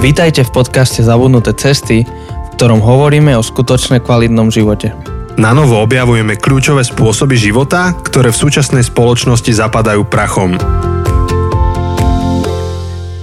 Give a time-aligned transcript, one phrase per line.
[0.00, 4.96] Vítajte v podcaste Zabudnuté cesty, v ktorom hovoríme o skutočne kvalitnom živote.
[5.36, 10.56] Na novo objavujeme kľúčové spôsoby života, ktoré v súčasnej spoločnosti zapadajú prachom.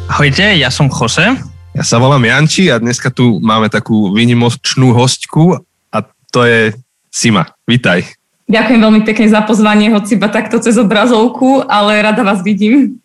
[0.05, 1.41] Ahojte, ja som Jose.
[1.73, 5.57] Ja sa volám Janči a dneska tu máme takú výnimočnú hostku
[5.89, 5.97] a
[6.29, 6.77] to je
[7.09, 7.57] Sima.
[7.65, 8.05] Vítaj.
[8.45, 13.01] Ďakujem veľmi pekne za pozvanie, hoci iba takto cez obrazovku, ale rada vás vidím.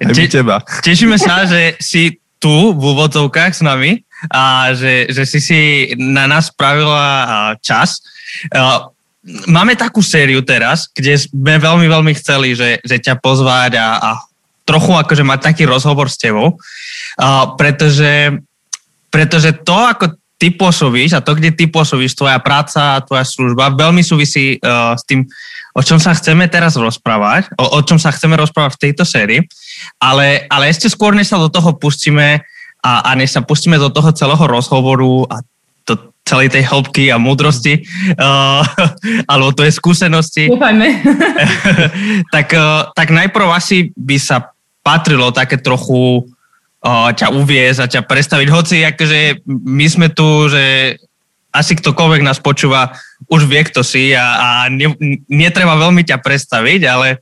[0.00, 0.64] Aj Te- teba.
[0.64, 4.00] Tešíme sa, že si tu v úvodzovkách s nami
[4.32, 5.60] a že, že si si
[6.00, 8.00] na nás spravila čas.
[9.46, 14.10] Máme takú sériu teraz, kde sme veľmi, veľmi chceli, že, že ťa pozvať a, a
[14.64, 16.56] trochu akože mať taký rozhovor s tebou,
[17.60, 18.40] pretože,
[19.12, 23.76] pretože to, ako ty pôsobíš a to, kde ty pôsobíš, tvoja práca a tvoja služba
[23.76, 25.28] veľmi súvisí uh, s tým,
[25.76, 29.44] o čom sa chceme teraz rozprávať, o, o čom sa chceme rozprávať v tejto sérii,
[30.00, 32.42] ale, ale ešte skôr, než sa do toho pustíme
[32.80, 35.44] a, a než sa pustíme do toho celého rozhovoru a
[35.84, 37.84] do celej tej hĺbky a múdrosti,
[38.16, 38.62] uh,
[39.30, 40.48] alebo to je skúsenosti,
[42.34, 46.24] tak, uh, tak najprv asi by sa patrilo také trochu
[46.88, 48.48] ťa uviezť a ťa predstaviť.
[48.48, 50.96] Hoci akože my sme tu, že
[51.50, 52.94] asi ktokoľvek nás počúva,
[53.28, 54.94] už vie, kto si a, a ne,
[55.28, 57.20] netreba veľmi ťa predstaviť, ale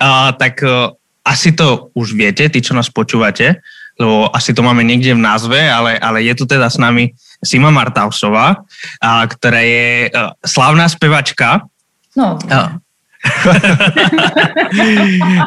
[0.00, 0.90] a, tak a,
[1.26, 3.58] asi to už viete, tí, čo nás počúvate,
[3.98, 7.10] lebo asi to máme niekde v názve, ale, ale je tu teda s nami
[7.42, 8.62] Sima Martausová,
[9.02, 11.66] a, ktorá je a, slavná spevačka.
[12.14, 12.38] No.
[12.46, 12.78] A,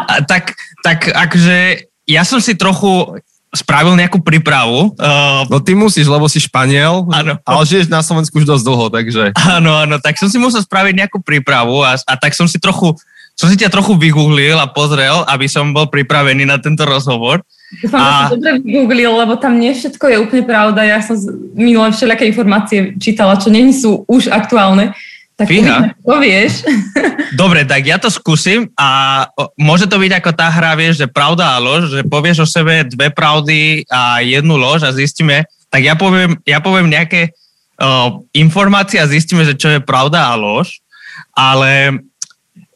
[0.03, 0.51] a, tak,
[0.83, 4.93] tak akože ja som si trochu spravil nejakú prípravu.
[4.93, 7.33] Uh, no ty musíš, lebo si Španiel, áno.
[7.41, 9.23] ale žiješ na Slovensku už dosť dlho, takže...
[9.57, 12.93] Áno, áno, tak som si musel spraviť nejakú prípravu a, a tak som si trochu,
[13.39, 17.39] som si ťa trochu vygooglil a pozrel, aby som bol pripravený na tento rozhovor.
[17.79, 18.27] Ja som a...
[18.35, 20.83] dobre vygooglil, lebo tam nie všetko je úplne pravda.
[20.83, 21.15] Ja som
[21.55, 24.91] minule všelijaké informácie čítala, čo není sú už aktuálne.
[25.39, 25.95] Tak Fíha.
[26.03, 26.67] to vieš.
[27.39, 29.23] Dobre, tak ja to skúsim a
[29.55, 32.83] môže to byť ako tá hra, vieš, že pravda a lož, že povieš o sebe
[32.83, 37.31] dve pravdy a jednu lož a zistíme, tak ja poviem, ja poviem nejaké
[37.79, 40.83] uh, informácie a zistíme, že čo je pravda a lož,
[41.31, 42.03] ale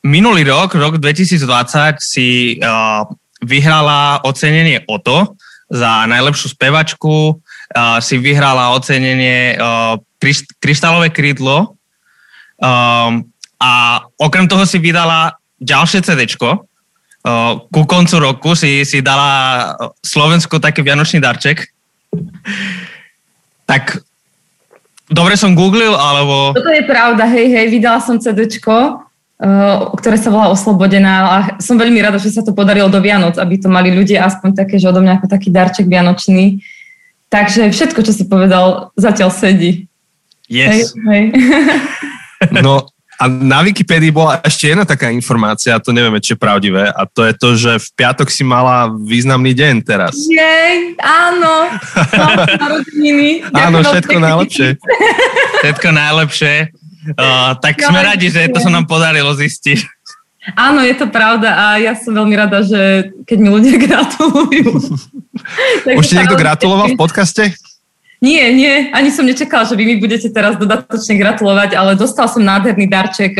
[0.03, 3.07] minulý rok, rok 2020 si uh,
[3.43, 5.35] vyhrala ocenenie OTO
[5.71, 9.97] za najlepšiu spevačku, uh, si vyhrala ocenenie uh,
[10.59, 11.75] Kryštálové krídlo
[12.63, 13.27] Um,
[13.59, 16.23] a okrem toho si vydala ďalšie CD.
[16.39, 21.71] Uh, ku koncu roku si, si dala Slovensku taký vianočný darček.
[23.63, 23.99] tak
[25.11, 26.55] dobre som googlil, alebo...
[26.55, 28.99] Toto je pravda, hej, hej, vydala som CD, uh,
[29.99, 33.59] ktoré sa volá Oslobodená a som veľmi rada, že sa to podarilo do Vianoc, aby
[33.59, 36.63] to mali ľudia aspoň také, že odo mňa ako taký darček vianočný.
[37.27, 39.91] Takže všetko, čo si povedal, zatiaľ sedí.
[40.47, 40.95] Yes.
[40.95, 41.23] Hej, hej.
[42.63, 42.87] No
[43.19, 47.23] a na Wikipédii bola ešte jedna taká informácia, to nevieme, či je pravdivé, a to
[47.23, 50.15] je to, že v piatok si mala významný deň teraz.
[50.27, 51.71] Jej, áno.
[53.55, 54.69] áno, všetko najlepšie.
[55.63, 56.53] všetko najlepšie.
[57.03, 59.83] Uh, tak sme radi, že to sa nám podarilo zistiť.
[60.59, 64.75] Áno, je to pravda a ja som veľmi rada, že keď mi ľudia gratulujú.
[65.95, 67.55] Už ti niekto gratuloval v podcaste?
[68.23, 72.39] Nie, nie, ani som nečakala, že vy mi budete teraz dodatočne gratulovať, ale dostal som
[72.39, 73.35] nádherný darček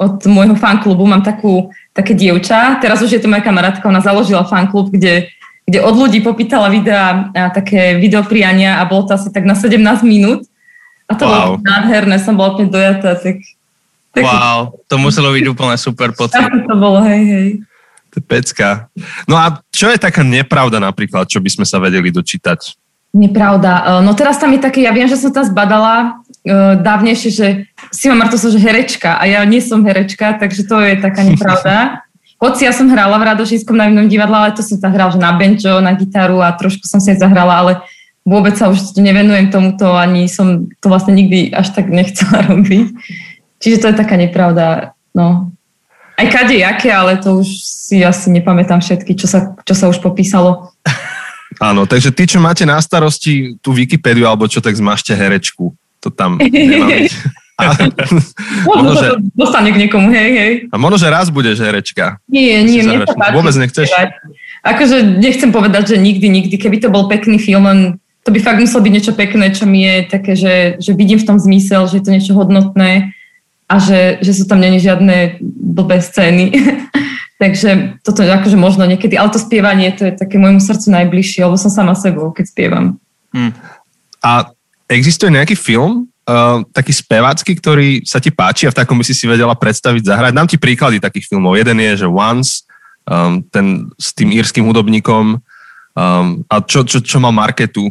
[0.00, 1.04] od môjho fanklubu.
[1.04, 5.28] Mám takú, také dievča, teraz už je to moja kamarátka, ona založila fanklub, kde,
[5.68, 10.48] kde od ľudí popýtala videa také videopriania a bolo to asi tak na 17 minút.
[11.12, 11.32] A to wow.
[11.32, 13.20] bolo nádherné, som bola úplne dojatá.
[13.20, 13.36] Tak,
[14.16, 14.24] tak...
[14.24, 16.40] Wow, to muselo byť úplne super pocit.
[16.40, 17.48] Tak to bolo, hej, hej.
[18.12, 18.88] To je pecka.
[19.28, 22.76] No a čo je taká nepravda napríklad, čo by sme sa vedeli dočítať?
[23.12, 24.00] Nepravda.
[24.00, 27.46] E, no teraz tam je také, ja viem, že som tam zbadala uh, dávnejšie, že
[27.92, 31.76] Sima Martosa, že herečka a ja nie som herečka, takže to je taká nepravda.
[32.42, 35.30] Hoci ja som hrala v Radošínskom národnom divadle, ale to som tam hrala, že na
[35.30, 37.72] banjo, na gitaru a trošku som si zahrala, ale
[38.22, 42.86] vôbec sa už nevenujem tomuto, ani som to vlastne nikdy až tak nechcela robiť.
[43.62, 44.96] Čiže to je taká nepravda.
[45.14, 45.54] No.
[46.18, 50.02] Aj kade jaké, ale to už si asi nepamätám všetky, čo sa, čo sa už
[50.02, 50.70] popísalo.
[51.60, 55.76] Áno, takže tí, čo máte na starosti tú Wikipédiu alebo čo, tak zmažte herečku.
[56.00, 56.40] To tam
[57.62, 57.76] A,
[58.64, 60.52] možno, že, dostane k niekomu, hej, hej.
[60.72, 62.18] A možno, že raz budeš herečka.
[62.26, 63.34] Nie, nie, mne sa páči.
[63.36, 63.88] Vôbec nechceš?
[64.64, 66.54] Akože nechcem povedať, že nikdy, nikdy.
[66.58, 69.96] Keby to bol pekný film, to by fakt muselo byť niečo pekné, čo mi je
[70.06, 73.10] také, že, že vidím v tom zmysel, že je to niečo hodnotné
[73.66, 76.54] a že, že sú tam není žiadne blbé scény.
[77.42, 81.42] Takže toto je akože možno niekedy, ale to spievanie, to je také môjmu srdcu najbližšie,
[81.42, 83.02] lebo som sama sebou, keď spievam.
[83.34, 83.50] Hmm.
[84.22, 84.54] A
[84.86, 89.18] existuje nejaký film, uh, taký spevácky, ktorý sa ti páči a v takom by si
[89.18, 90.32] si vedela predstaviť, zahrať?
[90.38, 91.58] Dám ti príklady takých filmov.
[91.58, 92.62] Jeden je, že Once,
[93.10, 95.42] um, ten s tým írským hudobníkom,
[95.92, 97.84] Um, a čo, čo, čo má marketu?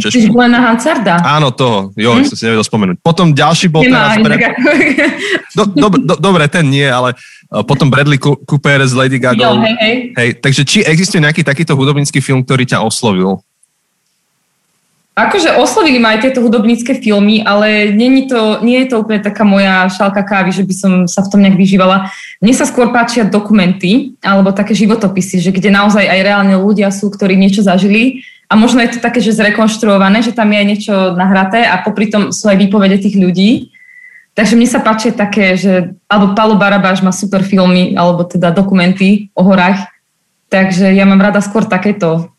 [0.00, 1.20] Čiže Glena Hansarda.
[1.20, 1.92] Áno, toho.
[1.92, 2.24] Jo, hm?
[2.24, 2.96] som si nevedel spomenúť.
[3.04, 4.24] Potom ďalší bol Nemá, teraz...
[4.24, 4.40] Brad...
[5.60, 7.12] do, do, do, dobre, ten nie, ale
[7.52, 9.52] uh, potom Bradley Cooper z Lady Gaga.
[9.52, 9.96] Jo, hej, hej.
[10.16, 13.44] hej, takže či existuje nejaký takýto hudobnícky film, ktorý ťa oslovil?
[15.12, 19.44] Akože oslovili ma aj tieto hudobnícke filmy, ale nie, to, nie je to úplne taká
[19.44, 22.08] moja šálka kávy, že by som sa v tom nejak vyžívala.
[22.40, 27.12] Mne sa skôr páčia dokumenty alebo také životopisy, že kde naozaj aj reálne ľudia sú,
[27.12, 30.94] ktorí niečo zažili a možno je to také, že zrekonštruované, že tam je aj niečo
[31.12, 33.68] nahraté a popri tom sú aj výpovede tých ľudí.
[34.32, 39.28] Takže mne sa páči také, že alebo Palo Barabáš má super filmy alebo teda dokumenty
[39.36, 39.92] o horách,
[40.48, 42.32] takže ja mám rada skôr takéto.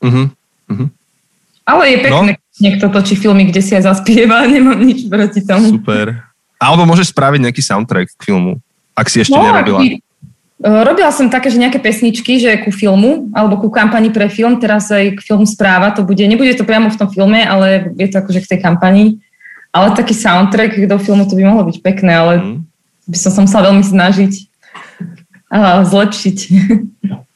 [0.00, 0.32] Uh-huh.
[0.72, 0.88] Uh-huh.
[1.68, 2.40] Ale je pekné, no.
[2.64, 5.76] niekto točí filmy, kde si aj zaspieva, nemám nič proti tomu.
[5.76, 6.24] Super.
[6.56, 8.56] Alebo môžeš spraviť nejaký soundtrack k filmu,
[8.96, 9.78] ak si ešte no, nerobila.
[9.84, 10.00] Aký,
[10.64, 14.88] robila som také, že nejaké pesničky, že ku filmu, alebo ku kampani pre film, teraz
[14.88, 16.24] aj k filmu správa to bude.
[16.24, 19.20] Nebude to priamo v tom filme, ale je to akože k tej kampani.
[19.68, 22.58] Ale taký soundtrack do filmu to by mohlo byť pekné, ale mm.
[23.12, 24.32] by som sa musela veľmi snažiť
[25.52, 26.38] a zlepšiť.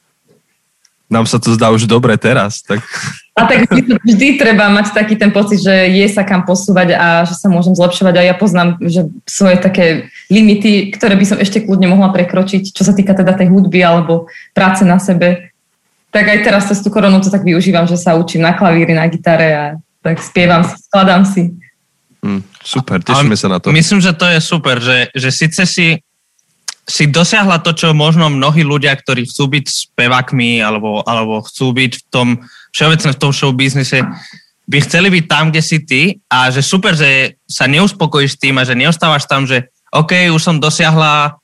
[1.13, 2.81] Nám sa to zdá už dobre teraz, tak
[3.33, 7.25] a tak vždy, vždy treba mať taký ten pocit, že je sa kam posúvať a
[7.25, 11.65] že sa môžem zlepšovať a ja poznám, že svoje také limity, ktoré by som ešte
[11.65, 15.49] kľudne mohla prekročiť, čo sa týka teda tej hudby alebo práce na sebe.
[16.13, 19.09] Tak aj teraz cez tú koronu to tak využívam, že sa učím na klavíri, na
[19.09, 19.65] gitare a
[20.05, 21.57] tak spievam si, skladám si.
[22.21, 23.73] Mm, super, tešíme sa na to.
[23.73, 26.05] Myslím, že to je super, že, že síce si
[26.83, 31.91] si dosiahla to, čo možno mnohí ľudia, ktorí chcú byť spevakmi alebo, alebo chcú byť
[31.95, 32.27] v tom
[32.75, 34.03] všeobecne v tom show biznise,
[34.67, 38.67] by chceli byť tam, kde si ty a že super, že sa neuspokojíš tým a
[38.67, 41.37] že neostávaš tam, že OK, už som dosiahla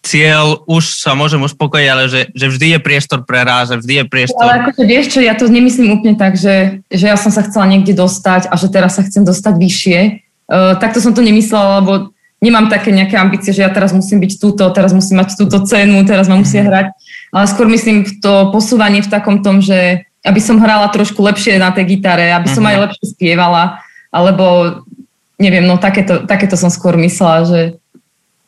[0.00, 3.94] cieľ, už sa môžem uspokojiť, ale že, že vždy je priestor pre ráz, že vždy
[4.00, 4.40] je priestor.
[4.40, 7.68] Ale akože vieš čo, ja to nemyslím úplne tak, že, že ja som sa chcela
[7.68, 9.98] niekde dostať a že teraz sa chcem dostať vyššie.
[10.44, 12.13] Uh, takto som to nemyslela, lebo
[12.44, 16.04] nemám také nejaké ambície, že ja teraz musím byť túto, teraz musím mať túto cenu,
[16.04, 16.68] teraz ma musia mhm.
[16.68, 16.86] hrať.
[17.32, 21.56] Ale skôr myslím v to posúvanie v takom tom, že aby som hrala trošku lepšie
[21.60, 24.80] na tej gitare, aby som aj lepšie spievala, alebo
[25.36, 27.60] neviem, no takéto, takéto som skôr myslela, že...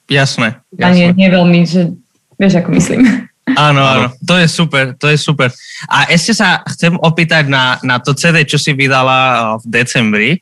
[0.08, 0.86] Jasné, jasné.
[0.86, 1.92] A nie, nie veľmi, že
[2.40, 3.28] vieš, ako myslím.
[3.54, 5.54] Áno, áno, to je super, to je super.
[5.86, 10.30] A ešte sa chcem opýtať na, na to CD, čo si vydala eh, v decembri.
[10.34, 10.38] E,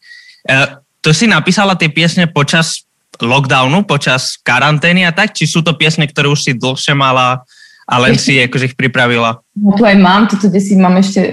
[1.04, 2.88] to si napísala tie piesne počas
[3.22, 5.36] lockdownu, počas karantény a tak?
[5.36, 7.46] Či sú to piesne, ktoré už si dlhšie mala
[7.84, 9.44] a len si akože ich pripravila.
[9.54, 11.30] No tu aj mám, tu kde si mám ešte,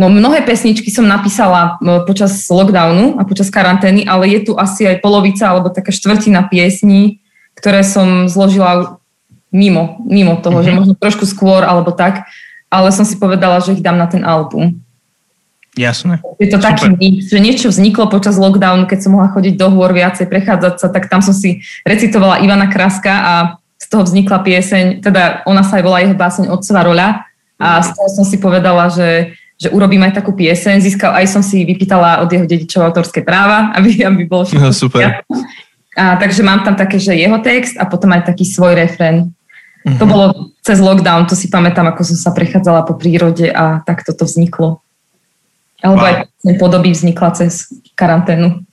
[0.00, 1.78] no mnohé pesničky som napísala
[2.08, 7.22] počas lockdownu a počas karantény, ale je tu asi aj polovica alebo taká štvrtina piesní,
[7.54, 8.98] ktoré som zložila
[9.52, 10.66] mimo, mimo toho, mm-hmm.
[10.66, 10.78] že mhm.
[10.78, 12.26] možno trošku skôr alebo tak,
[12.70, 14.78] ale som si povedala, že ich dám na ten album.
[15.78, 16.18] Jasné.
[16.42, 16.66] Je to Super.
[16.74, 20.74] taký mix, že niečo vzniklo počas lockdownu, keď som mohla chodiť do hôr viacej, prechádzať
[20.82, 23.34] sa, tak tam som si recitovala Ivana Kraska a
[23.78, 27.08] z toho vznikla pieseň, teda ona sa aj volá jeho báseň Otcová roľa
[27.60, 30.80] a z toho som si povedala, že, že urobím aj takú pieseň.
[30.80, 34.64] Získal, aj som si vypýtala od jeho dedičov autorské práva, aby, aby bol všetko.
[34.64, 35.22] No, super.
[35.94, 39.30] A, takže mám tam také, že jeho text a potom aj taký svoj refren.
[39.84, 39.98] Uh-huh.
[40.00, 40.24] To bolo
[40.64, 44.80] cez lockdown, to si pamätám, ako som sa prechádzala po prírode a tak toto vzniklo.
[45.80, 46.24] Alebo wow.
[46.24, 48.64] aj podoby vznikla cez karanténu.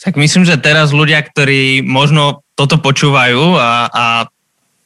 [0.00, 4.04] Tak myslím, že teraz ľudia, ktorí možno toto počúvajú a, a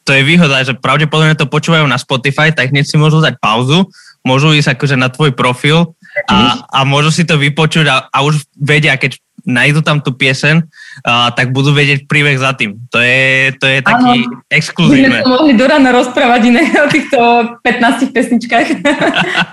[0.02, 3.88] to je výhoda, že pravdepodobne to počúvajú na Spotify, tak hneď si môžu dať pauzu,
[4.26, 5.96] môžu ísť akože na tvoj profil
[6.28, 10.64] a, a môžu si to vypočuť a, a už vedia, keď nájdu tam tú piesen,
[11.04, 12.80] uh, tak budú vedieť príbeh za tým.
[12.88, 15.20] To je, to je taký ano, exkluzívne.
[15.20, 17.20] My mohli do rána rozprávať iné o týchto
[17.60, 18.66] 15 pesničkách.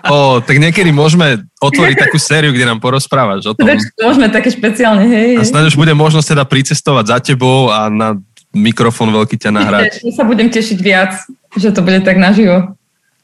[0.08, 3.68] o, tak niekedy môžeme otvoriť takú sériu, kde nám porozprávaš o tom.
[4.00, 5.38] Môžeme také špeciálne, hej.
[5.38, 8.16] A snáď už bude možnosť teda pricestovať za tebou a na
[8.56, 10.04] mikrofón veľký ťa nahrať.
[10.04, 11.16] Ja sa budem tešiť viac,
[11.56, 12.76] že to bude tak naživo.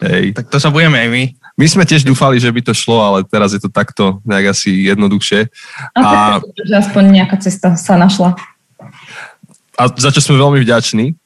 [0.04, 0.38] Hej.
[0.38, 1.24] Tak to sa budeme aj my.
[1.58, 4.94] My sme tiež dúfali, že by to šlo, ale teraz je to takto nejak asi
[4.94, 5.50] jednoduchšie.
[5.98, 6.14] A, a
[6.62, 8.38] že aspoň nejaká cesta sa našla.
[9.78, 11.18] A za čo sme veľmi vďační.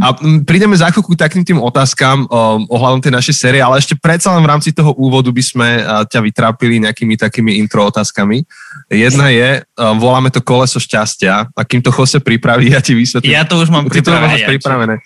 [0.00, 0.12] A
[0.44, 4.32] prídeme za chvíľku k takým tým otázkam um, ohľadom tej našej série, ale ešte predsa
[4.36, 8.44] len v rámci toho úvodu by sme uh, ťa vytrápili nejakými takými intro otázkami.
[8.92, 13.32] Jedna je, um, voláme to koleso šťastia a kým to Jose pripraví, ja ti vysvetlím.
[13.32, 14.44] Ja to už mám pripravené.
[14.44, 15.00] pripravené.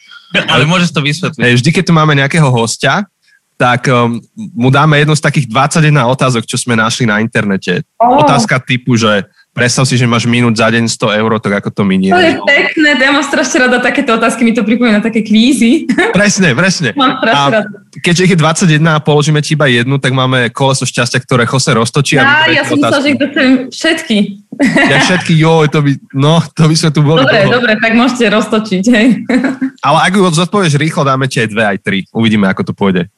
[0.51, 1.39] Ale môžeš to vysvetliť.
[1.39, 3.07] Hej, vždy, keď tu máme nejakého hostia,
[3.59, 4.23] tak um,
[4.55, 7.83] mu dáme jednu z takých 21 otázok, čo sme našli na internete.
[7.99, 8.23] Oh.
[8.23, 11.83] Otázka typu, že predstav si, že máš minút za deň 100 eur, tak ako to
[11.83, 12.15] minie.
[12.15, 15.91] To je pekné, ja mám strašne rada takéto otázky, mi to pripomína také kvízy.
[16.19, 16.95] Presne, presne.
[16.95, 17.67] Mám A
[17.99, 21.75] keďže ich je 21 a položíme ti iba jednu, tak máme koleso šťastia, ktoré Jose
[21.75, 22.15] roztočí.
[22.23, 23.11] a Á, ja som otázku.
[23.11, 24.17] že chcem všetky.
[24.63, 27.23] Ja všetky, joj, to by, no, to by sme tu boli.
[27.27, 27.55] Dobre, dlho.
[27.59, 29.07] dobre, tak môžete roztočiť, hej.
[29.87, 31.99] Ale ak ju zodpovieš rýchlo, dáme ti aj dve, aj tri.
[32.11, 33.11] Uvidíme, ako to pôjde.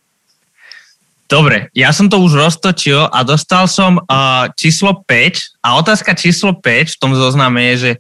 [1.31, 6.59] Dobre, ja som to už roztočil a dostal som uh, číslo 5 a otázka číslo
[6.59, 7.91] 5 v tom zozname je, že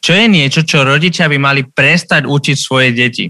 [0.00, 3.28] čo je niečo, čo rodičia by mali prestať učiť svoje deti?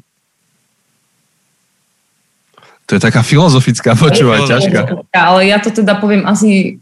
[2.87, 4.81] To je taká filozofická, počúvaj, ťažká.
[5.11, 6.79] Ale ja to teda poviem asi,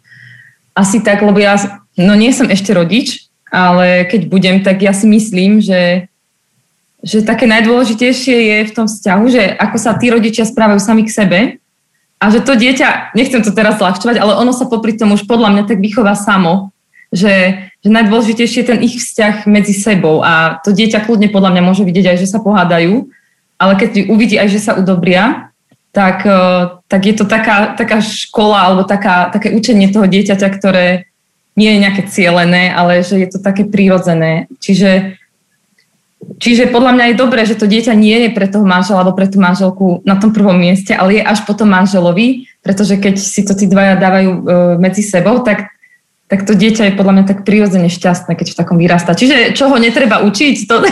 [0.76, 1.56] asi tak, lebo ja
[1.96, 6.12] no nie som ešte rodič, ale keď budem, tak ja si myslím, že,
[7.00, 11.16] že také najdôležitejšie je v tom vzťahu, že ako sa tí rodičia správajú sami k
[11.16, 11.40] sebe
[12.18, 15.54] a že to dieťa, nechcem to teraz zľahčovať, ale ono sa popri tom už podľa
[15.54, 16.74] mňa tak vychová samo,
[17.14, 21.62] že, že najdôležitejšie je ten ich vzťah medzi sebou a to dieťa kľudne podľa mňa
[21.62, 23.06] môže vidieť aj, že sa pohádajú,
[23.58, 25.48] ale keď uvidí aj, že sa udobria,
[25.90, 31.08] tak, eh, tak je to taká, taká škola alebo taká, také učenie toho dieťaťa, ktoré
[31.58, 34.46] nie je nejaké cielené, ale že je to také prírodzené.
[34.62, 35.17] Čiže,
[36.38, 39.26] čiže podľa mňa je dobré, že to dieťa nie je pre toho manžela alebo pre
[39.30, 43.54] tú manželku na tom prvom mieste, ale je až potom manželovi, pretože keď si to
[43.54, 44.40] tí dvaja dávajú e,
[44.82, 45.74] medzi sebou, tak,
[46.30, 49.14] tak to dieťa je podľa mňa tak prirodzene šťastné, keď v takom vyrastá.
[49.14, 50.76] Čiže čo ho netreba učiť, to...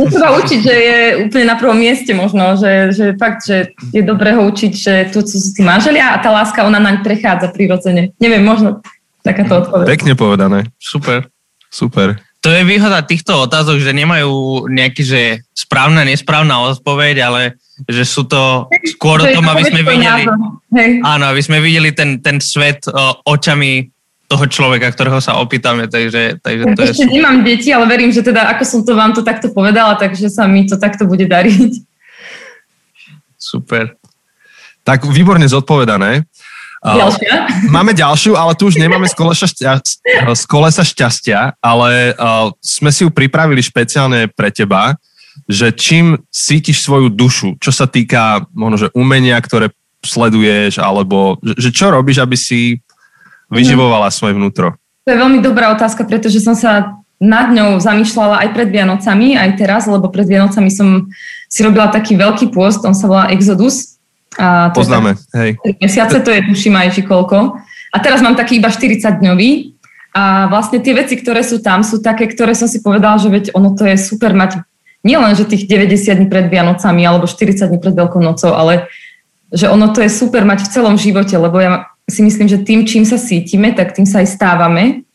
[0.00, 4.32] Netreba učiť, že je úplne na prvom mieste možno, že, že fakt, že je dobré
[4.32, 8.16] ho učiť, že tu sú tí manželia a tá láska, ona naň prechádza prirodzene.
[8.16, 8.80] Neviem, možno
[9.20, 9.84] takáto odpoveď.
[9.84, 10.72] Pekne povedané.
[10.80, 11.28] Super.
[11.68, 12.16] Super.
[12.40, 18.24] To je výhoda týchto otázok, že nemajú nejaký, že správna, nesprávna odpoveď, ale že sú
[18.24, 18.64] to
[18.96, 20.24] skôr o tom, aby sme videli,
[21.04, 23.92] áno, aby sme videli ten, ten svet o, očami
[24.30, 27.14] toho človeka, ktorého sa opýtame, takže, takže to je Ešte super.
[27.18, 30.46] nemám deti, ale verím, že teda ako som to vám to takto povedala, takže sa
[30.46, 31.72] mi to takto bude dariť.
[33.36, 33.98] super.
[34.86, 36.24] Tak výborne zodpovedané.
[36.80, 37.68] Ďalšia?
[37.68, 39.72] Máme ďalšiu, ale tu už nemáme z kolesa, šťa,
[40.32, 44.96] z kolesa šťastia, ale uh, sme si ju pripravili špeciálne pre teba,
[45.44, 51.68] že čím cítiš svoju dušu, čo sa týka možno, že umenia, ktoré sleduješ, alebo že,
[51.68, 52.80] že čo robíš, aby si
[53.52, 54.78] vyživovala svoje vnútro.
[55.04, 59.60] To je veľmi dobrá otázka, pretože som sa nad ňou zamýšľala aj pred Vianocami, aj
[59.60, 61.04] teraz, lebo pred Vianocami som
[61.50, 63.89] si robila taký veľký pôst, on sa volá Exodus.
[64.38, 65.58] A to Poznáme, hej.
[65.58, 67.58] Tak, mesiace, to je tuším aj či koľko.
[67.90, 69.74] A teraz mám taký iba 40-dňový.
[70.10, 73.44] A vlastne tie veci, ktoré sú tam, sú také, ktoré som si povedala, že veď
[73.54, 74.62] ono to je super mať
[75.06, 78.90] nielen, že tých 90 dní pred Vianocami alebo 40 dní pred Veľkou nocou, ale
[79.50, 82.86] že ono to je super mať v celom živote, lebo ja si myslím, že tým,
[82.86, 85.06] čím sa cítime, tak tým sa aj stávame.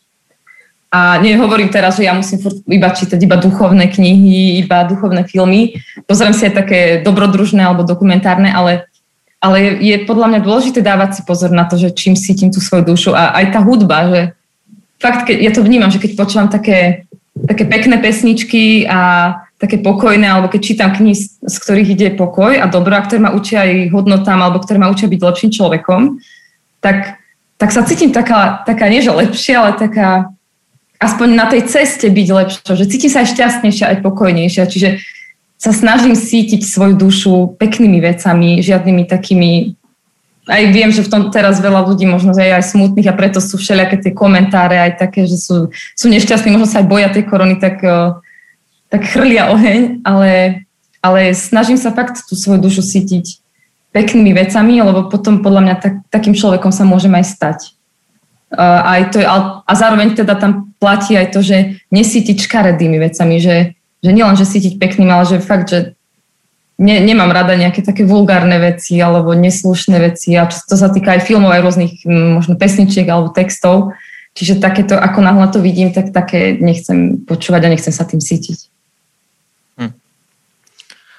[0.88, 5.76] A nehovorím teraz, že ja musím furt iba čítať iba duchovné knihy, iba duchovné filmy.
[6.08, 8.88] Pozriem si aj také dobrodružné alebo dokumentárne, ale,
[9.40, 12.96] ale je podľa mňa dôležité dávať si pozor na to, že čím cítim tú svoju
[12.96, 13.10] dušu.
[13.12, 14.20] A aj tá hudba, že
[14.96, 17.04] fakt, keď, ja to vnímam, že keď počúvam také,
[17.36, 22.68] také pekné pesničky a také pokojné, alebo keď čítam knihy, z ktorých ide pokoj a
[22.68, 26.20] dobro, a ktoré ma učia aj hodnotám, alebo ktoré ma učia byť lepším človekom,
[26.84, 27.20] tak,
[27.56, 30.28] tak sa cítim taká, taká, nie že lepšia, ale taká,
[31.00, 35.00] aspoň na tej ceste byť lepšia, že cítim sa aj šťastnejšia, aj pokojnejšia, čiže
[35.56, 39.72] sa snažím cítiť svoju dušu peknými vecami, žiadnymi takými,
[40.46, 43.56] aj viem, že v tom teraz veľa ľudí možno je aj smutných a preto sú
[43.56, 47.56] všelijaké tie komentáre aj také, že sú, sú nešťastní, možno sa aj boja tej korony,
[47.56, 48.14] tak, eh,
[48.92, 50.62] tak chrlia oheň, ale,
[51.00, 53.40] ale snažím sa fakt tú svoju dušu cítiť
[53.96, 57.58] peknými vecami, lebo potom podľa mňa tak, takým človekom sa môžem aj stať.
[58.46, 63.42] Uh, aj to, a, a zároveň teda tam platí aj to, že nesítiť škaredými vecami,
[63.42, 63.75] že,
[64.06, 65.98] že nielen, že sítiť pekným, ale že fakt, že
[66.78, 71.26] ne, nemám rada nejaké také vulgárne veci alebo neslušné veci a to sa týka aj
[71.26, 73.96] filmov, aj rôznych možno pesničiek alebo textov.
[74.36, 78.68] Čiže takéto, ako náhle to vidím, tak také nechcem počúvať a nechcem sa tým sítiť.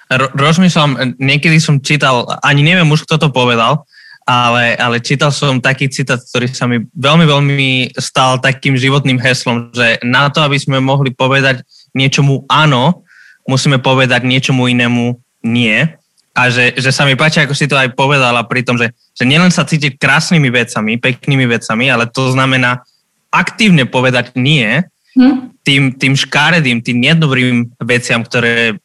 [0.07, 3.83] Ro- rozmýšľam, niekedy som čítal, ani neviem už, kto to povedal,
[4.23, 9.71] ale, ale čítal som taký citát, ktorý sa mi veľmi, veľmi stal takým životným heslom,
[9.75, 11.63] že na to, aby sme mohli povedať
[11.97, 13.01] niečomu áno,
[13.49, 15.17] musíme povedať niečomu inému
[15.49, 15.89] nie.
[16.37, 19.25] A že, že sa mi páči, ako si to aj povedala pri tom, že, že
[19.25, 22.85] nielen sa cítiť krásnymi vecami, peknými vecami, ale to znamená
[23.33, 24.85] aktívne povedať nie
[25.17, 25.49] Hm?
[25.65, 28.77] tým, tým škáredým, tým nedobrým veciam, ktoré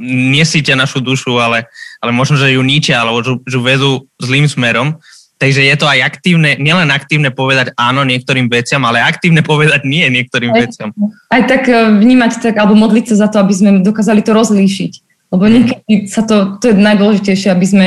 [0.00, 1.66] nesíte našu dušu, ale,
[1.98, 3.90] ale možno, že ju ničia, alebo že, ju vedú
[4.22, 4.96] zlým smerom.
[5.40, 10.04] Takže je to aj aktívne, nielen aktívne povedať áno niektorým veciam, ale aktívne povedať nie
[10.12, 10.88] niektorým aj, veciam.
[11.32, 14.92] Aj tak e, vnímať tak, alebo modliť sa za to, aby sme dokázali to rozlíšiť.
[15.32, 15.52] Lebo mhm.
[15.56, 17.86] niekedy sa to, to je najdôležitejšie, aby sme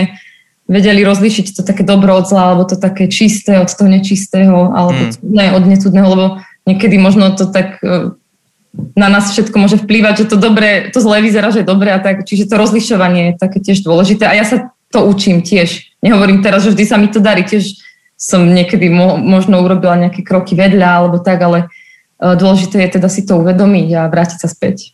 [0.65, 5.11] vedeli rozlíšiť to také dobro od zla, alebo to také čisté od toho nečistého, alebo
[5.11, 5.11] mm.
[5.19, 6.25] cudné od necudného, lebo
[6.63, 8.15] niekedy možno to tak e,
[8.97, 12.01] na nás všetko môže vplývať, že to dobré, to zlé vyzerá, že je dobré a
[12.01, 15.92] tak, čiže to rozlišovanie je také tiež dôležité a ja sa to učím tiež.
[16.03, 17.79] Nehovorím teraz, že vždy sa mi to darí, tiež
[18.19, 21.71] som niekedy mo- možno urobila nejaké kroky vedľa alebo tak, ale
[22.19, 24.91] e, dôležité je teda si to uvedomiť a vrátiť sa späť.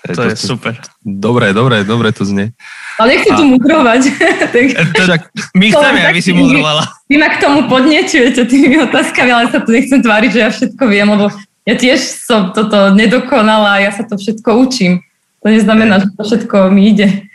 [0.00, 0.80] To, to je super.
[1.04, 2.56] Dobre, dobre, dobre to znie.
[2.96, 3.36] Ale nechci a...
[3.36, 4.02] tu mudrovať.
[4.54, 4.64] tak...
[4.96, 5.20] Však
[5.52, 6.88] my chceme, aby si mudrovala.
[7.04, 10.82] Vy ma k tomu podnečujete tými otázkami, ale sa tu nechcem tváriť, že ja všetko
[10.88, 11.28] viem, lebo
[11.68, 15.04] ja tiež som toto nedokonala a ja sa to všetko učím.
[15.44, 17.28] To neznamená, že to všetko mi ide.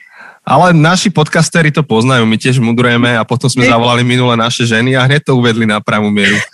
[0.45, 4.93] Ale naši podcastery to poznajú, my tiež mudrujeme a potom sme zavolali minule naše ženy
[4.93, 6.37] a hneď to uvedli na pravú mieru.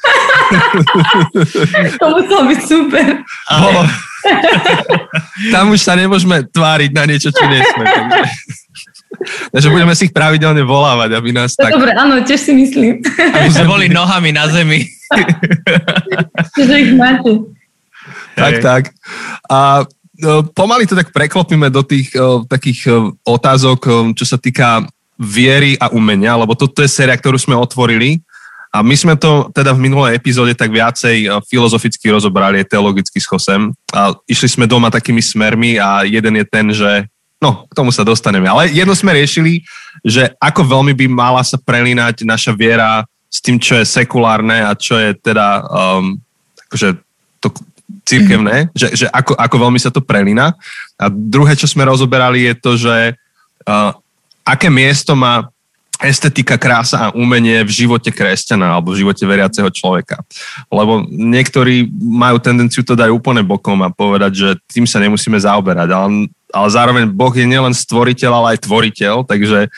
[2.00, 3.20] to muselo byť super.
[3.52, 3.84] Ale...
[5.54, 7.84] Tam už sa nemôžeme tváriť na niečo, čo nie sme.
[7.84, 8.22] Takže...
[9.54, 11.76] Takže budeme si ich pravidelne volávať, aby nás tak...
[11.76, 13.04] Dobre, áno, tiež si myslím.
[13.04, 14.88] Aby sme boli nohami na zemi.
[16.56, 17.44] Čiže ich máte.
[18.34, 18.84] Tak, tak.
[19.52, 19.84] A
[20.54, 22.14] pomaly to tak preklopíme do tých
[22.46, 24.86] takých otázok, čo sa týka
[25.18, 28.22] viery a umenia, lebo toto je séria, ktorú sme otvorili
[28.72, 33.76] a my sme to teda v minulej epizóde tak viacej filozoficky rozobrali, teologicky s Chosem
[33.92, 37.06] a išli sme doma takými smermi a jeden je ten, že
[37.42, 38.46] No, k tomu sa dostaneme.
[38.46, 39.66] Ale jedno sme riešili,
[40.06, 43.02] že ako veľmi by mala sa prelínať naša viera
[43.34, 46.22] s tým, čo je sekulárne a čo je teda um,
[46.70, 47.02] akože
[47.42, 47.50] to
[48.12, 48.76] církevné, mm-hmm.
[48.76, 50.52] že, že ako, ako veľmi sa to prelína.
[51.00, 53.16] A druhé, čo sme rozoberali, je to, že
[53.66, 53.92] uh,
[54.44, 55.48] aké miesto má
[56.02, 60.18] estetika, krása a umenie v živote kresťana alebo v živote veriaceho človeka.
[60.74, 65.94] Lebo niektorí majú tendenciu to dať úplne bokom a povedať, že tým sa nemusíme zaoberať,
[65.94, 69.72] ale, ale zároveň Boh je nielen stvoriteľ, ale aj tvoriteľ, takže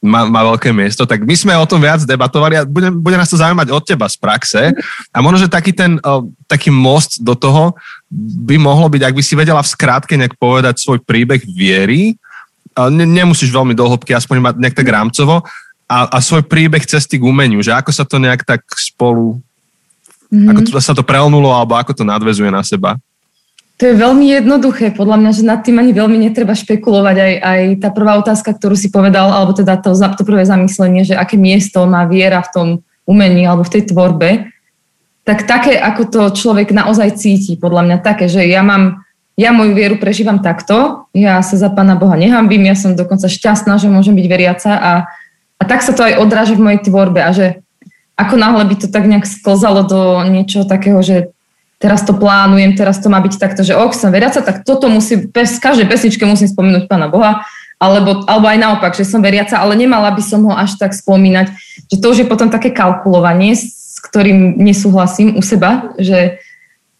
[0.00, 1.04] má, má veľké miesto.
[1.04, 4.06] Tak my sme o tom viac debatovali a bude, bude nás to zaujímať od teba
[4.06, 4.62] z praxe.
[5.10, 5.98] A možno, že taký ten
[6.46, 7.74] taký most do toho
[8.10, 12.18] by mohlo byť, ak by si vedela v skrátke nejak povedať svoj príbeh viery,
[12.90, 15.42] nemusíš veľmi dohlbky, aspoň mať nejak tak rámcovo,
[15.90, 19.42] a, a svoj príbeh cesty k umeniu, že ako sa to nejak tak spolu,
[20.30, 20.48] mm-hmm.
[20.54, 22.94] ako to, sa to prelnulo, alebo ako to nadvezuje na seba?
[23.80, 27.16] To je veľmi jednoduché, podľa mňa, že nad tým ani veľmi netreba špekulovať.
[27.16, 31.16] Aj, aj tá prvá otázka, ktorú si povedal, alebo teda to, to prvé zamyslenie, že
[31.16, 32.68] aké miesto má viera v tom
[33.08, 34.52] umení alebo v tej tvorbe,
[35.24, 39.00] tak také, ako to človek naozaj cíti, podľa mňa také, že ja mám,
[39.40, 43.80] ja moju vieru prežívam takto, ja sa za Pána Boha nehambím, ja som dokonca šťastná,
[43.80, 44.92] že môžem byť veriaca a
[45.60, 47.60] a tak sa to aj odráža v mojej tvorbe a že
[48.16, 51.36] ako náhle by to tak nejak sklzalo do niečoho takého, že
[51.80, 55.16] teraz to plánujem, teraz to má byť takto, že ok, som veriaca, tak toto musí,
[55.32, 57.40] z každej pesničke musím spomenúť Pána Boha,
[57.80, 61.48] alebo, alebo aj naopak, že som veriaca, ale nemala by som ho až tak spomínať,
[61.88, 66.44] že to už je potom také kalkulovanie, s ktorým nesúhlasím u seba, že,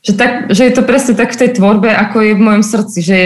[0.01, 2.99] že, tak, že je to presne tak v tej tvorbe, ako je v mojom srdci,
[3.05, 3.19] že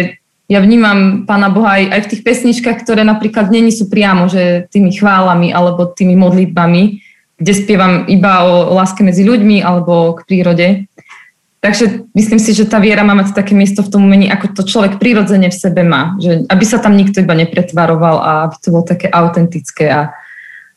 [0.50, 4.66] ja vnímam Pána Boha aj, aj v tých pesničkách, ktoré napríklad není sú priamo, že
[4.68, 7.00] tými chválami alebo tými modlitbami,
[7.38, 10.66] kde spievam iba o láske medzi ľuďmi alebo k prírode.
[11.64, 14.68] Takže myslím si, že tá viera má mať také miesto v tom umení, ako to
[14.68, 16.12] človek prirodzene v sebe má.
[16.20, 19.88] Že, aby sa tam nikto iba nepretvaroval a aby to bolo také autentické.
[19.88, 20.12] A,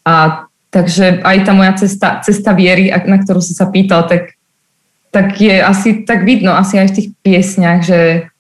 [0.07, 4.39] a takže aj tá moja cesta, cesta viery, na ktorú si sa pýtal, tak,
[5.11, 8.31] tak je asi tak vidno, asi aj v tých piesňach, že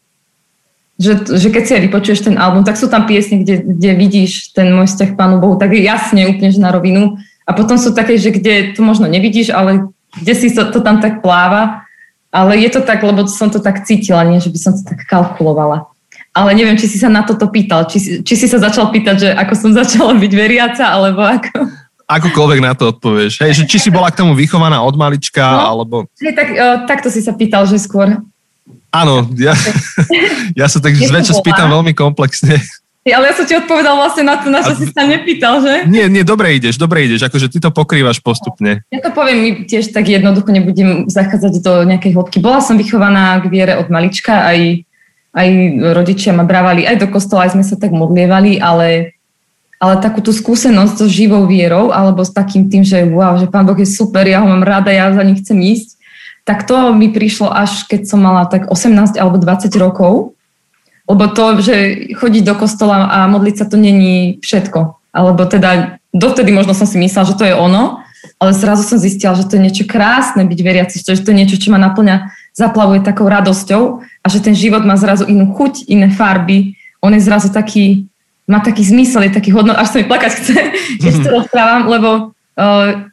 [0.97, 4.49] že, že keď si aj vypočuješ ten album, tak sú tam piesne, kde, kde vidíš
[4.57, 7.21] ten môj vzťah k Pánu Bohu tak jasne, úplne že na rovinu.
[7.45, 10.97] A potom sú také, že kde to možno nevidíš, ale kde si to, to tam
[10.97, 11.85] tak pláva.
[12.31, 15.07] Ale je to tak, lebo som to tak cítila, nie že by som to tak
[15.07, 15.87] kalkulovala.
[16.35, 19.29] Ale neviem, či si sa na toto pýtal, či, či si sa začal pýtať, že
[19.33, 21.67] ako som začala byť veriaca, alebo ako...
[22.07, 23.43] Akokoľvek na to odpovieš.
[23.43, 25.95] Hej, že či si bola k tomu vychovaná od malička, no, alebo...
[26.23, 28.23] Hej, tak, uh, takto si sa pýtal, že skôr
[28.87, 29.51] Áno, ja,
[30.59, 32.63] ja sa tak zväčša spýtam veľmi komplexne.
[33.13, 35.87] Ale ja som ti odpovedal vlastne na to, na čo si sa nepýtal, že?
[35.87, 38.83] Nie, nie, dobre ideš, dobre ideš, akože ty to pokrývaš postupne.
[38.91, 42.37] Ja to poviem tiež tak jednoducho, nebudem zachádzať do nejakej hĺbky.
[42.43, 44.83] Bola som vychovaná k viere od malička, aj,
[45.31, 45.47] aj
[45.95, 49.19] rodičia ma brávali aj do kostola, aj sme sa tak modlievali, ale,
[49.77, 53.67] ale takú tú skúsenosť so živou vierou, alebo s takým tým, že wow, že Pán
[53.67, 55.97] Boh je super, ja ho mám rada, ja za ním chcem ísť,
[56.47, 60.36] tak to mi prišlo až keď som mala tak 18 alebo 20 rokov.
[61.07, 61.75] Lebo to, že
[62.19, 64.99] chodiť do kostola a modliť sa, to není všetko.
[65.15, 68.03] Alebo teda dovtedy možno som si myslela, že to je ono,
[68.37, 71.57] ale zrazu som zistila, že to je niečo krásne byť veriaci, že to je niečo,
[71.57, 76.11] čo ma naplňa, zaplavuje takou radosťou a že ten život má zrazu inú chuť, iné
[76.11, 76.75] farby.
[76.99, 78.09] On je zrazu taký,
[78.49, 80.55] má taký zmysel, je taký hodnot, až sa mi plakať chce,
[81.01, 82.09] keď to rozprávam, lebo
[82.59, 83.07] uh,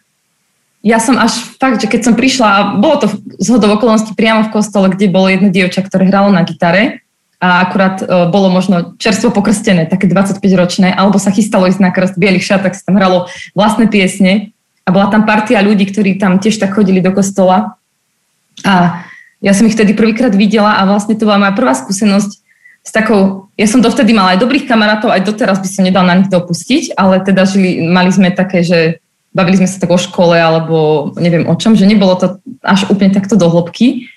[0.84, 3.06] ja som až fakt, že keď som prišla, a bolo to
[3.40, 7.03] z hodov okolností priamo v kostole, kde bolo jedno dievča, ktoré hralo na gitare
[7.44, 12.16] a akurát uh, bolo možno čerstvo pokrstené, také 25-ročné, alebo sa chystalo ísť na krst
[12.16, 16.40] v bielých šatách, sa tam hralo vlastné piesne a bola tam partia ľudí, ktorí tam
[16.40, 17.76] tiež tak chodili do kostola
[18.64, 19.04] a
[19.44, 22.30] ja som ich vtedy prvýkrát videla a vlastne to bola moja prvá skúsenosť
[22.84, 26.20] s takou, ja som dovtedy mala aj dobrých kamarátov, aj doteraz by som nedal na
[26.20, 30.36] nich dopustiť, ale teda žili, mali sme také, že bavili sme sa tak o škole
[30.36, 32.26] alebo neviem o čom, že nebolo to
[32.60, 34.08] až úplne takto do hĺbky.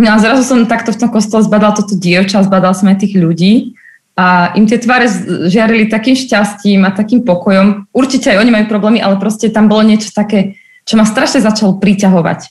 [0.00, 3.76] No a zrazu som takto v tom kostole zbadal toto dievča, zbadal aj tých ľudí
[4.16, 5.12] a im tie tváre
[5.48, 7.92] žiarili takým šťastím a takým pokojom.
[7.92, 10.56] Určite aj oni majú problémy, ale proste tam bolo niečo také,
[10.88, 12.48] čo ma strašne začalo priťahovať.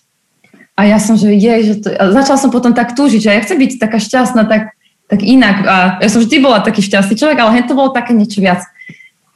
[0.78, 3.60] A ja som, že jej, že to, a som potom tak túžiť, že ja chcem
[3.60, 4.78] byť taká šťastná, tak,
[5.10, 5.58] tak inak.
[5.66, 8.64] A ja som vždy bola taký šťastný človek, ale to bolo také niečo viac.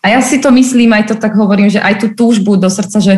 [0.03, 2.97] A ja si to myslím, aj to tak hovorím, že aj tú túžbu do srdca,
[3.01, 3.15] že,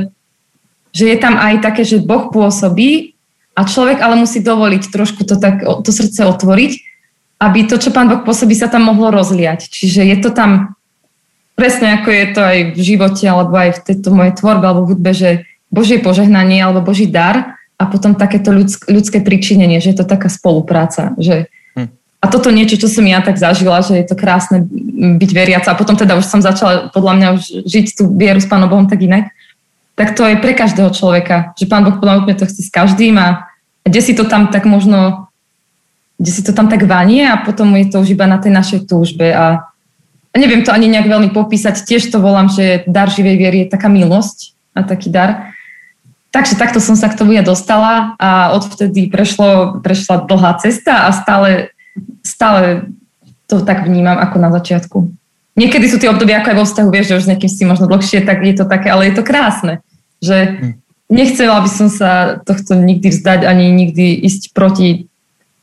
[0.91, 3.14] že je tam aj také, že Boh pôsobí
[3.55, 6.71] a človek ale musí dovoliť trošku to, tak, to srdce otvoriť,
[7.39, 9.71] aby to, čo Pán Boh pôsobí, sa tam mohlo rozliať.
[9.71, 10.75] Čiže je to tam
[11.55, 14.91] presne ako je to aj v živote, alebo aj v tejto mojej tvorbe, alebo v
[14.95, 15.29] hudbe, že
[15.71, 18.51] Božie požehnanie alebo Boží dar a potom takéto
[18.87, 21.47] ľudské pričinenie, že je to taká spolupráca, že
[22.23, 24.65] a toto niečo, čo som ja tak zažila, že je to krásne
[25.21, 25.69] byť veriaca.
[25.69, 28.89] A potom teda už som začala podľa mňa už žiť tú vieru s Pánom Bohom
[28.89, 29.29] tak inak,
[29.93, 33.21] tak to je pre každého človeka, že Pán Boh podľa mňa to chce s každým
[33.21, 33.44] a
[33.85, 35.29] kde si to tam tak možno,
[36.17, 38.89] kde si to tam tak vanie a potom je to už iba na tej našej
[38.89, 39.69] túžbe a
[40.35, 43.87] neviem to ani nejak veľmi popísať, tiež to volám, že dar živej viery je taká
[43.87, 45.55] milosť a taký dar.
[46.35, 51.15] Takže takto som sa k tomu ja dostala a odvtedy prešlo, prešla dlhá cesta a
[51.15, 51.71] stále
[52.25, 52.91] stále
[53.47, 54.97] to tak vnímam ako na začiatku.
[55.55, 57.87] Niekedy sú tie obdobia ako aj vo vzťahu, vieš, že už s niekým si možno
[57.87, 59.79] dlhšie, tak je to také, ale je to krásne,
[60.19, 60.71] že hm.
[61.09, 65.05] Nechcela by som sa tohto nikdy vzdať, ani nikdy ísť proti,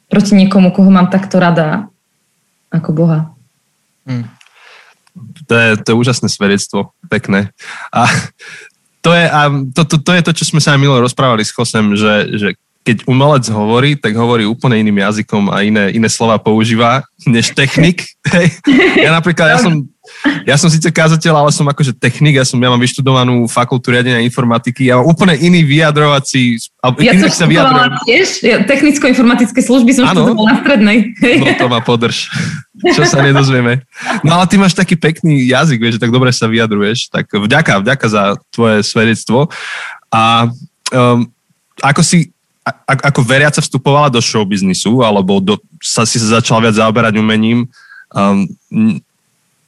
[0.06, 1.90] proti niekomu, koho mám takto rada
[2.70, 3.18] ako Boha.
[4.06, 4.26] Hmm.
[5.46, 7.52] To je, to je úžasné svedectvo, pekné.
[7.92, 8.08] A
[9.04, 11.52] to je, a to, to, to je to, čo sme sa aj milo rozprávali s
[11.52, 12.48] Chosem, že, že
[12.82, 18.08] keď umelec hovorí, tak hovorí úplne iným jazykom a iné, iné slova používa než technik.
[18.98, 19.86] ja napríklad, ja som,
[20.42, 24.18] ja som síce kázateľ, ale som akože technik, ja som, ja mám vyštudovanú fakultu riadenia
[24.26, 26.58] informatiky, ja mám úplne iný vyjadrovací,
[26.98, 27.46] ja iný sa
[28.02, 30.98] tiež, ja, technicko-informatické služby som študovala na strednej.
[31.38, 32.26] no to ma podrž,
[32.98, 33.86] čo sa nedozvieme.
[34.26, 37.86] No ale ty máš taký pekný jazyk, vieš, že tak dobre sa vyjadruješ, tak vďaka,
[37.86, 39.46] vďaka za tvoje svedectvo.
[40.10, 40.50] A
[40.90, 41.30] um,
[41.78, 42.34] ako si
[42.86, 47.66] ako veriaca vstupovala do showbiznisu, alebo do, sa si sa začala viac zaoberať umením,
[48.14, 48.46] um,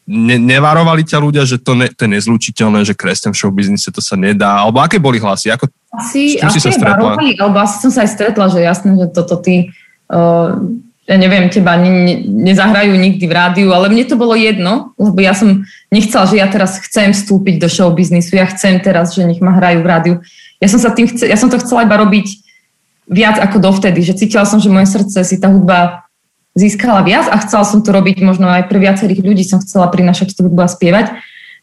[0.04, 4.04] ne, nevarovali ťa ľudia, že to, ne, to je nezlučiteľné, že kresťan v showbiznise to
[4.04, 5.48] sa nedá, alebo aké boli hlasy?
[5.48, 7.16] Ako, asi, asi si sa stretla?
[7.16, 9.72] Varovali, alebo asi som sa aj stretla, že jasné, že toto ty,
[10.12, 10.60] uh,
[11.04, 12.14] ja neviem, teba ne, ne,
[12.52, 16.48] nezahrajú nikdy v rádiu, ale mne to bolo jedno, lebo ja som nechcela, že ja
[16.48, 20.14] teraz chcem vstúpiť do showbiznisu, ja chcem teraz, že nech ma hrajú v rádiu.
[20.60, 22.44] Ja som, sa tým chce, ja som to chcela iba robiť
[23.04, 26.03] viac ako dovtedy, že cítila som, že moje srdce si tá hudba
[26.54, 30.38] získala viac a chcela som to robiť možno aj pre viacerých ľudí, som chcela prinašať
[30.38, 31.06] tú hudbu a spievať.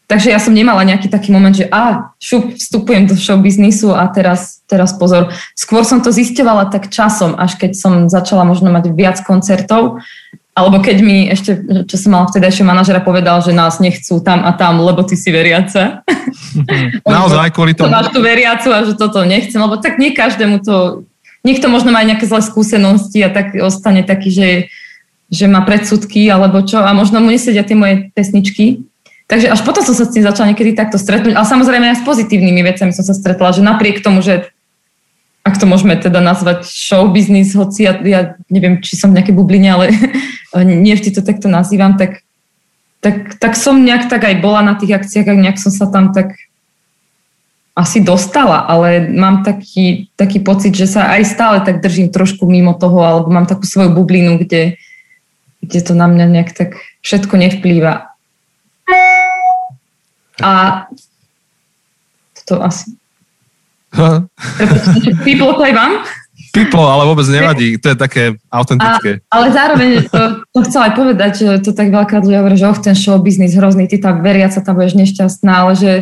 [0.06, 4.04] Takže ja som nemala nejaký taký moment, že a šup, vstupujem do show biznisu a
[4.12, 5.32] teraz, teraz pozor.
[5.56, 10.04] Skôr som to zisťovala tak časom, až keď som začala možno mať viac koncertov,
[10.52, 11.56] alebo keď mi ešte,
[11.88, 15.32] čo som mala vtedajšieho manažera, povedal, že nás nechcú tam a tam, lebo ty si
[15.32, 16.04] veriaca.
[17.08, 17.88] Naozaj, kvôli tomu.
[17.96, 21.08] Máš tú veriacu a že toto nechcem, lebo tak nie každému to
[21.46, 24.48] niekto možno má nejaké zlé skúsenosti a tak ostane taký, že,
[25.32, 28.84] že má predsudky alebo čo a možno mu nesedia tie moje pesničky.
[29.32, 32.06] Takže až potom som sa s tým začala niekedy takto stretnúť, ale samozrejme aj s
[32.06, 34.52] pozitívnymi vecami som sa stretla, že napriek tomu, že
[35.40, 38.20] ak to môžeme teda nazvať show business, hoci ja, ja
[38.52, 39.90] neviem, či som v nejakej bubline, ale
[40.84, 42.20] nie vždy to takto nazývam, tak,
[43.00, 46.12] tak, tak som nejak tak aj bola na tých akciách a nejak som sa tam
[46.12, 46.36] tak
[47.72, 52.76] asi dostala, ale mám taký, taký pocit, že sa aj stále tak držím trošku mimo
[52.76, 54.76] toho, alebo mám takú svoju bublinu, kde,
[55.62, 56.70] kde to na mňa nejak tak
[57.06, 58.12] všetko nevplýva.
[60.42, 60.52] A
[62.44, 62.92] to asi...
[65.22, 65.92] Vyplo to aj vám?
[66.52, 69.24] Piplo, ale vôbec nevadí, to je také autentické.
[69.32, 72.68] A, ale zároveň to, to chcela aj povedať, že to tak veľká ľudia hovorí, že
[72.68, 75.92] oh, ten show business hrozný, ty tam veriaca, tam budeš nešťastná, ale že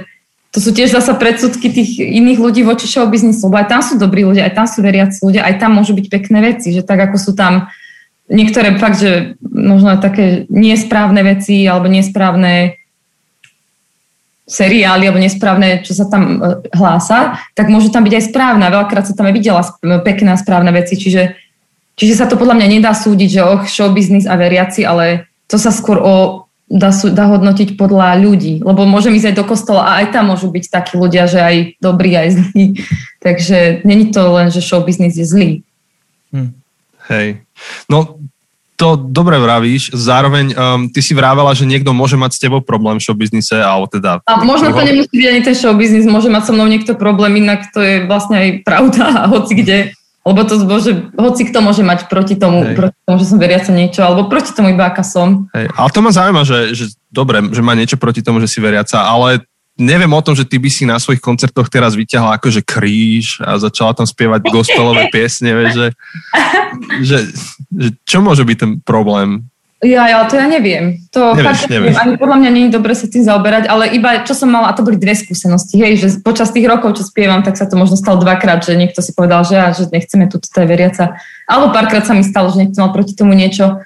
[0.51, 3.95] to sú tiež zasa predsudky tých iných ľudí voči show businessu, lebo aj tam sú
[3.95, 6.99] dobrí ľudia, aj tam sú veriaci ľudia, aj tam môžu byť pekné veci, že tak
[6.99, 7.71] ako sú tam
[8.31, 12.81] niektoré fakt, že možno také nesprávne veci alebo nesprávne
[14.51, 18.75] seriály alebo nesprávne, čo sa tam e, hlása, tak môže tam byť aj správna.
[18.75, 19.63] Veľakrát sa tam aj videla
[20.03, 21.39] pekná správna veci, čiže,
[21.95, 25.55] čiže sa to podľa mňa nedá súdiť, že och, show business a veriaci, ale to
[25.55, 30.03] sa skôr o, dá, dá hodnotiť podľa ľudí, lebo môžem ísť aj do kostola a
[30.03, 32.75] aj tam môžu byť takí ľudia, že aj dobrí, aj zlí.
[33.27, 35.51] Takže není to len, že show business je zlý.
[36.35, 36.59] Hm.
[37.11, 37.43] Hej.
[37.89, 38.21] No
[38.81, 42.97] to dobre vravíš, zároveň um, ty si vravela, že niekto môže mať s tebou problém
[42.97, 44.25] v showbiznise, alebo teda...
[44.25, 47.69] A možno to nemusí byť ani ten showbiznis, môže mať so mnou niekto problém, inak
[47.77, 49.93] to je vlastne aj pravda a hoci kde,
[50.25, 52.77] lebo to môže, hoci kto môže mať proti tomu, Hej.
[52.81, 55.53] proti tomu, že som veriaca niečo, alebo proti tomu iba aká som.
[55.53, 58.65] Hej, ale to ma zaujíma, že, že dobre, že má niečo proti tomu, že si
[58.65, 59.45] veriaca, ale
[59.81, 63.57] neviem o tom, že ty by si na svojich koncertoch teraz vyťahla akože kríž a
[63.57, 65.89] začala tam spievať gospelové piesne, vieš, že,
[67.01, 67.19] že,
[67.73, 69.51] že čo môže byť ten problém?
[69.81, 71.01] Ja, ja, to ja neviem.
[71.09, 71.97] To nevieš, fakt, nevieš.
[71.97, 74.77] Ani podľa mňa nie je dobre sa tým zaoberať, ale iba čo som mala, a
[74.77, 77.97] to boli dve skúsenosti, hej, že počas tých rokov, čo spievam, tak sa to možno
[77.97, 81.17] stalo dvakrát, že niekto si povedal, že, ja, že nechceme tu, to je veriaca.
[81.49, 83.81] Alebo párkrát sa mi stalo, že niekto mal proti tomu niečo.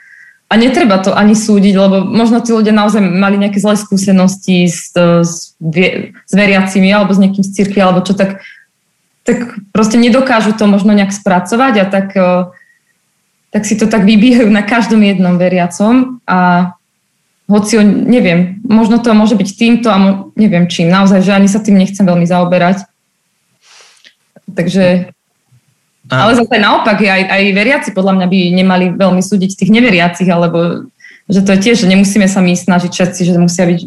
[0.53, 4.93] A netreba to ani súdiť, lebo možno tí ľudia naozaj mali nejaké zlé skúsenosti s,
[4.95, 8.45] s, s veriacimi alebo s niekým z cirkvi, alebo čo tak,
[9.25, 12.07] tak proste nedokážu to možno nejak spracovať a tak,
[13.51, 16.73] tak si to tak vybíhajú na každom jednom veriacom a
[17.45, 21.61] hoci, neviem, možno to môže byť týmto a mo, neviem čím, naozaj, že ani sa
[21.61, 22.89] tým nechcem veľmi zaoberať.
[24.49, 25.13] Takže
[26.13, 26.29] a...
[26.29, 30.85] Ale zase naopak, aj, aj veriaci podľa mňa by nemali veľmi súdiť tých neveriacich, alebo
[31.25, 33.81] že to je tiež, že nemusíme sa my snažiť všetci, že musia byť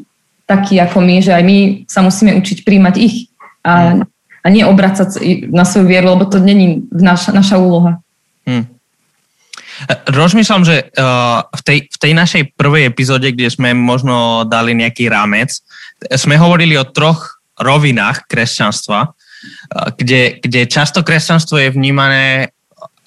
[0.50, 3.30] takí ako my, že aj my sa musíme učiť príjmať ich
[3.62, 4.02] a, hmm.
[4.42, 5.22] a nie obracať
[5.54, 8.02] na svoju vieru, lebo to není naša, naša úloha.
[8.48, 8.66] Hmm.
[10.10, 15.06] Rozmýšľam, že uh, v, tej, v tej našej prvej epizóde, kde sme možno dali nejaký
[15.06, 15.54] rámec,
[16.18, 19.14] sme hovorili o troch rovinách kresťanstva
[19.98, 22.52] kde, kde často kresťanstvo je vnímané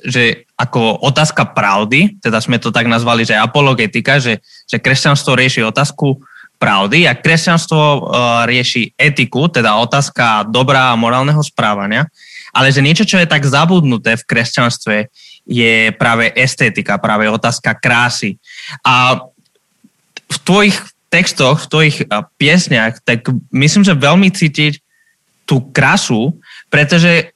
[0.01, 5.61] že ako otázka pravdy, teda sme to tak nazvali, že apologetika, že, že kresťanstvo rieši
[5.61, 6.21] otázku
[6.61, 8.01] pravdy a kresťanstvo uh,
[8.45, 12.09] rieši etiku, teda otázka dobrá a morálneho správania,
[12.53, 14.97] ale že niečo, čo je tak zabudnuté v kresťanstve,
[15.49, 18.37] je práve estetika, práve otázka krásy.
[18.85, 19.25] A
[20.29, 20.77] v tvojich
[21.09, 21.97] textoch, v tvojich
[22.39, 24.79] piesniach, tak myslím, že veľmi cítiť
[25.51, 26.39] tú krasu
[26.71, 27.35] pretože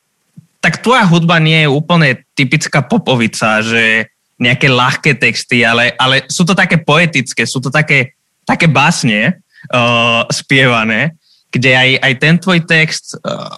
[0.63, 4.09] tak tvoja hudba nie je úplne typická popovica, že
[4.41, 8.17] nejaké ľahké texty, ale, ale sú to také poetické, sú to také,
[8.49, 11.13] také básne uh, spievané,
[11.53, 13.53] kde aj, aj ten tvoj text, uh,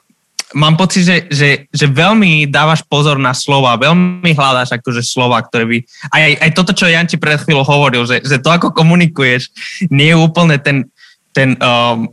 [0.53, 5.65] mám pocit, že, že, že veľmi dávaš pozor na slova, veľmi hľadáš akože slova, ktoré
[5.65, 5.77] by...
[6.11, 9.49] Aj, aj, aj toto, čo Jan ti pred chvíľou hovoril, že, že to, ako komunikuješ,
[9.89, 10.91] nie je úplne ten,
[11.33, 12.11] ten, um,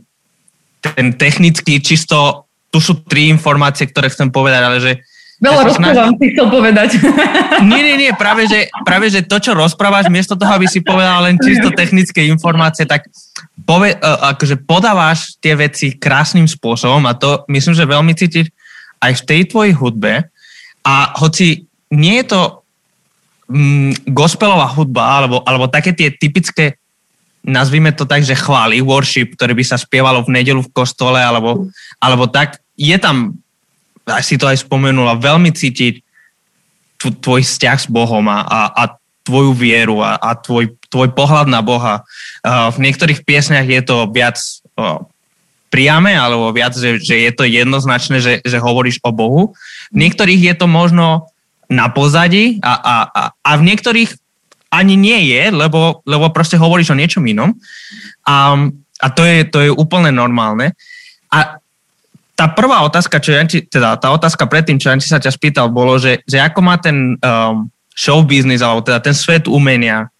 [0.92, 4.92] ten technický, čisto tu sú tri informácie, ktoré chcem povedať, ale že...
[5.38, 6.90] Veľa rozprávam, si chcel povedať.
[7.70, 11.26] Nie, nie, nie, práve že, práve, že to, čo rozprávaš, miesto toho, aby si povedal
[11.26, 13.06] len čisto technické informácie, tak
[13.66, 18.46] pove, akože podávaš tie veci krásnym spôsobom a to myslím, že veľmi cítiť
[19.02, 20.12] aj v tej tvojej hudbe.
[20.84, 22.40] A hoci nie je to
[23.50, 26.78] mm, gospelová hudba, alebo, alebo také tie typické
[27.44, 31.68] nazvime to tak, že chváli, worship, ktoré by sa spievalo v nedelu v kostole, alebo,
[32.00, 33.36] alebo tak, je tam,
[34.24, 36.00] si to aj spomenula, veľmi cítiť
[37.20, 38.82] tvoj vzťah s Bohom a, a, a
[39.24, 42.04] tvoju vieru a, a tvoj, tvoj pohľad na Boha.
[42.44, 44.40] V niektorých piesniach je to viac
[45.68, 49.52] priame, alebo viac, že, že je to jednoznačné, že, že hovoríš o Bohu.
[49.92, 51.28] V niektorých je to možno
[51.66, 54.10] na pozadí a, a, a, a v niektorých
[54.74, 57.54] ani nie je, lebo, lebo proste hovoríš o niečom inom.
[58.26, 58.58] A,
[58.98, 60.74] a to, je, to je úplne normálne.
[61.30, 61.62] A
[62.34, 65.94] tá prvá otázka, čo Janči, teda tá otázka predtým, čo Janči sa ťa spýtal, bolo,
[66.02, 70.10] že, že ako má ten um, show business, alebo teda ten svet umenia,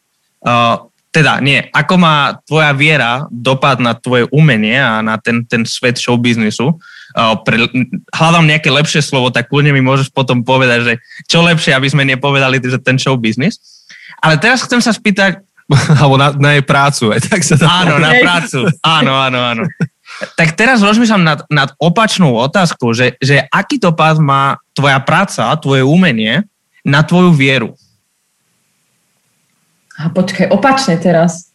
[0.47, 0.79] uh,
[1.11, 5.99] teda nie, ako má tvoja viera dopad na tvoje umenie a na ten, ten svet
[5.99, 6.75] show businessu.
[7.15, 7.35] Uh,
[8.15, 10.95] hľadám nejaké lepšie slovo, tak kľudne mi môžeš potom povedať, že
[11.27, 13.59] čo lepšie, aby sme nepovedali, že ten show business.
[14.25, 15.45] Ale teraz chcem sa spýtať...
[16.01, 17.65] Alebo na, na jej prácu, aj tak sa to...
[17.69, 18.69] Áno, na prácu.
[18.81, 19.65] Áno, áno, áno
[20.39, 25.83] tak teraz rozmýšľam nad, nad opačnou otázkou, že, že aký dopad má tvoja práca, tvoje
[25.83, 26.47] umenie
[26.87, 27.75] na tvoju vieru?
[29.99, 31.55] A počkaj, opačne teraz.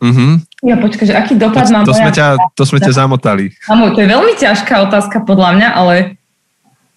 [0.00, 0.40] Uh-huh.
[0.64, 2.00] Ja počkaj, že aký dopad to, mám to, moja...
[2.00, 3.52] sme ťa, to sme ťa zamotali.
[3.68, 5.94] Amo, to je veľmi ťažká otázka podľa mňa, ale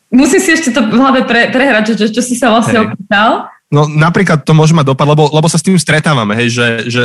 [0.07, 3.52] musím si ešte to v hlave pre, prehrať, že čo si sa vlastne opýtal.
[3.73, 7.01] No napríklad to môže mať dopad, lebo, lebo sa s tým stretávame, hej, že, že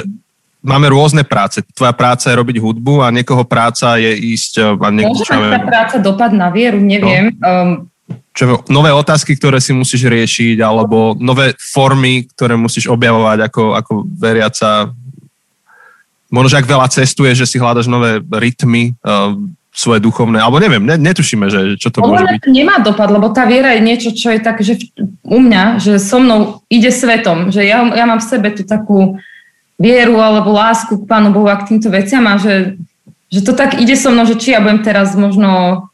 [0.61, 1.65] máme rôzne práce.
[1.73, 4.77] Tvoja práca je robiť hudbu a niekoho práca je ísť...
[4.77, 7.33] A niekto, Môže mať tá práca dopad na vieru, neviem.
[7.41, 7.49] No.
[7.49, 7.71] Um,
[8.37, 13.93] čo, nové otázky, ktoré si musíš riešiť, alebo nové formy, ktoré musíš objavovať ako, ako
[14.13, 14.93] veriaca.
[16.29, 19.33] Možno, že ak veľa cestuješ, že si hľadaš nové rytmy, uh,
[19.79, 22.51] svoje duchovné, alebo neviem, netušíme, že čo to môže byť.
[22.51, 24.75] nemá dopad, lebo tá viera je niečo, čo je tak, že
[25.23, 29.23] u mňa, že so mnou ide svetom, že ja, ja mám v sebe tú takú
[29.79, 32.75] vieru alebo lásku k Pánu Bohu a k týmto veciam a že,
[33.31, 35.87] že to tak ide so mnou, že či ja budem teraz možno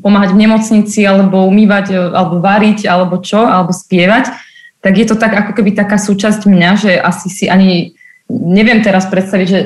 [0.00, 4.32] pomáhať v nemocnici alebo umývať, alebo variť, alebo čo, alebo spievať,
[4.80, 7.92] tak je to tak ako keby taká súčasť mňa, že asi si ani
[8.32, 9.60] neviem teraz predstaviť, že,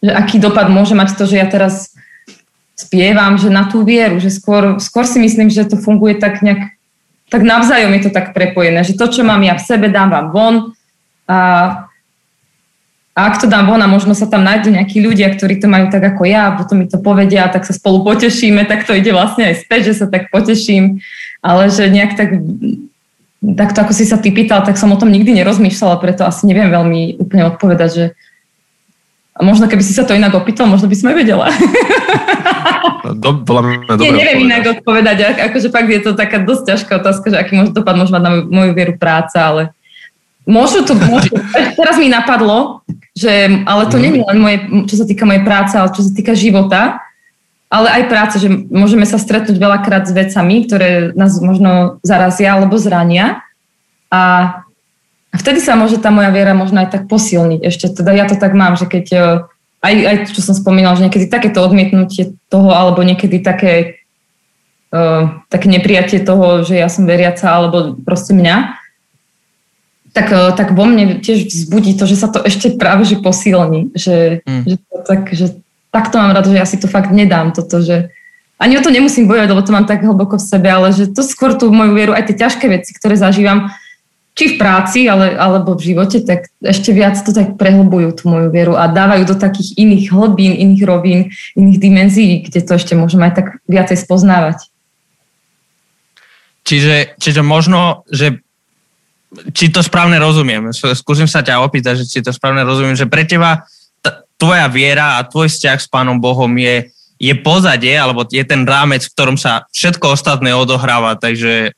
[0.00, 1.93] že aký dopad môže mať to, že ja teraz
[2.74, 6.74] spievam, že na tú vieru, že skôr, skôr si myslím, že to funguje tak nejak,
[7.30, 10.26] tak navzájom je to tak prepojené, že to, čo mám ja v sebe, dám vám
[10.34, 10.54] von
[11.30, 11.38] a,
[13.14, 15.86] a ak to dám von a možno sa tam nájdú nejakí ľudia, ktorí to majú
[15.86, 19.54] tak ako ja potom mi to povedia, tak sa spolu potešíme, tak to ide vlastne
[19.54, 20.98] aj späť, že sa tak poteším,
[21.46, 22.28] ale že nejak tak
[23.52, 26.72] takto ako si sa ty pýtal, tak som o tom nikdy nerozmýšľala, preto asi neviem
[26.72, 28.04] veľmi úplne odpovedať, že
[29.34, 31.46] a možno keby si sa to inak opýtal, možno by som aj vedela.
[33.04, 34.46] Do, mňa Nie, neviem odpovedať.
[34.46, 35.16] inak odpovedať.
[35.50, 38.32] Akože fakt je to taká dosť ťažká otázka, že aký môže dopad môže mať na
[38.46, 39.62] moju vieru práca, ale
[40.46, 41.34] môžu to, môžu.
[41.78, 44.02] Teraz mi napadlo, že, ale to mm.
[44.06, 47.02] nie je len moje, čo sa týka mojej práce, ale čo sa týka života,
[47.74, 52.78] ale aj práce, že môžeme sa stretnúť veľakrát s vecami, ktoré nás možno zarazia alebo
[52.78, 53.42] zrania.
[54.14, 54.62] A
[55.34, 57.66] a vtedy sa môže tá moja viera možno aj tak posilniť.
[57.66, 59.18] Ešte teda ja to tak mám, že keď e,
[59.82, 64.00] aj, aj čo som spomínala, že niekedy takéto odmietnutie toho, alebo niekedy také,
[64.96, 68.80] uh, také neprijatie toho, že ja som veriaca, alebo proste mňa,
[70.16, 73.92] tak, uh, tak vo mne tiež vzbudí to, že sa to ešte práve že posilní.
[73.92, 74.62] Že, mm.
[74.64, 75.46] že, to tak, že
[75.92, 78.08] takto mám rado, že ja si to fakt nedám, toto, že
[78.56, 81.20] ani o to nemusím bojovať, lebo to mám tak hlboko v sebe, ale že to
[81.20, 83.68] skôr tú moju vieru, aj tie ťažké veci, ktoré zažívam,
[84.34, 88.50] či v práci, ale, alebo v živote, tak ešte viac to tak prehlbujú tú moju
[88.50, 91.20] vieru a dávajú do takých iných hlbín, iných rovín,
[91.54, 94.66] iných dimenzií, kde to ešte môžeme aj tak viacej spoznávať.
[96.66, 98.42] Čiže, čiže možno, že
[99.54, 103.22] či to správne rozumiem, skúsim sa ťa opýtať, že či to správne rozumiem, že pre
[103.22, 103.62] teba
[104.02, 106.90] t- tvoja viera a tvoj vzťah s Pánom Bohom je,
[107.22, 111.74] je pozadie, alebo je ten rámec, v ktorom sa všetko ostatné odohráva, takže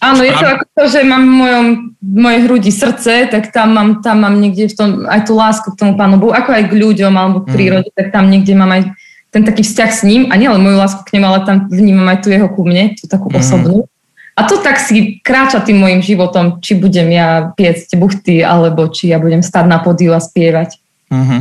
[0.00, 1.66] Áno, je to ako to, že mám v mojom,
[2.00, 5.68] v mojej hrudi srdce, tak tam mám, tam mám niekde v tom aj tú lásku
[5.76, 7.54] k tomu Pánu Bohu, ako aj k ľuďom alebo k mm.
[7.54, 7.96] prírode, mm.
[8.00, 8.82] tak tam niekde mám aj
[9.28, 12.24] ten taký vzťah s ním a nielen moju lásku k nemu, ale tam vnímam aj
[12.24, 13.36] tu jeho ku mne, tú takú mm.
[13.36, 13.84] osobnú.
[14.34, 19.14] A to tak si kráča tým môjim životom, či budem ja piecť buchty, alebo či
[19.14, 20.82] ja budem stať na podiu a spievať.
[21.06, 21.40] Mm-hmm.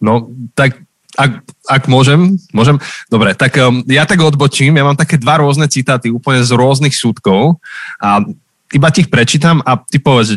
[0.00, 0.85] No, tak
[1.16, 1.32] ak,
[1.66, 2.76] ak môžem, môžem.
[3.08, 4.76] Dobre, tak um, ja tak odbočím.
[4.76, 7.58] Ja mám také dva rôzne citáty úplne z rôznych súdkov
[7.98, 8.20] a
[8.70, 10.36] iba ti ich prečítam a ty povedz,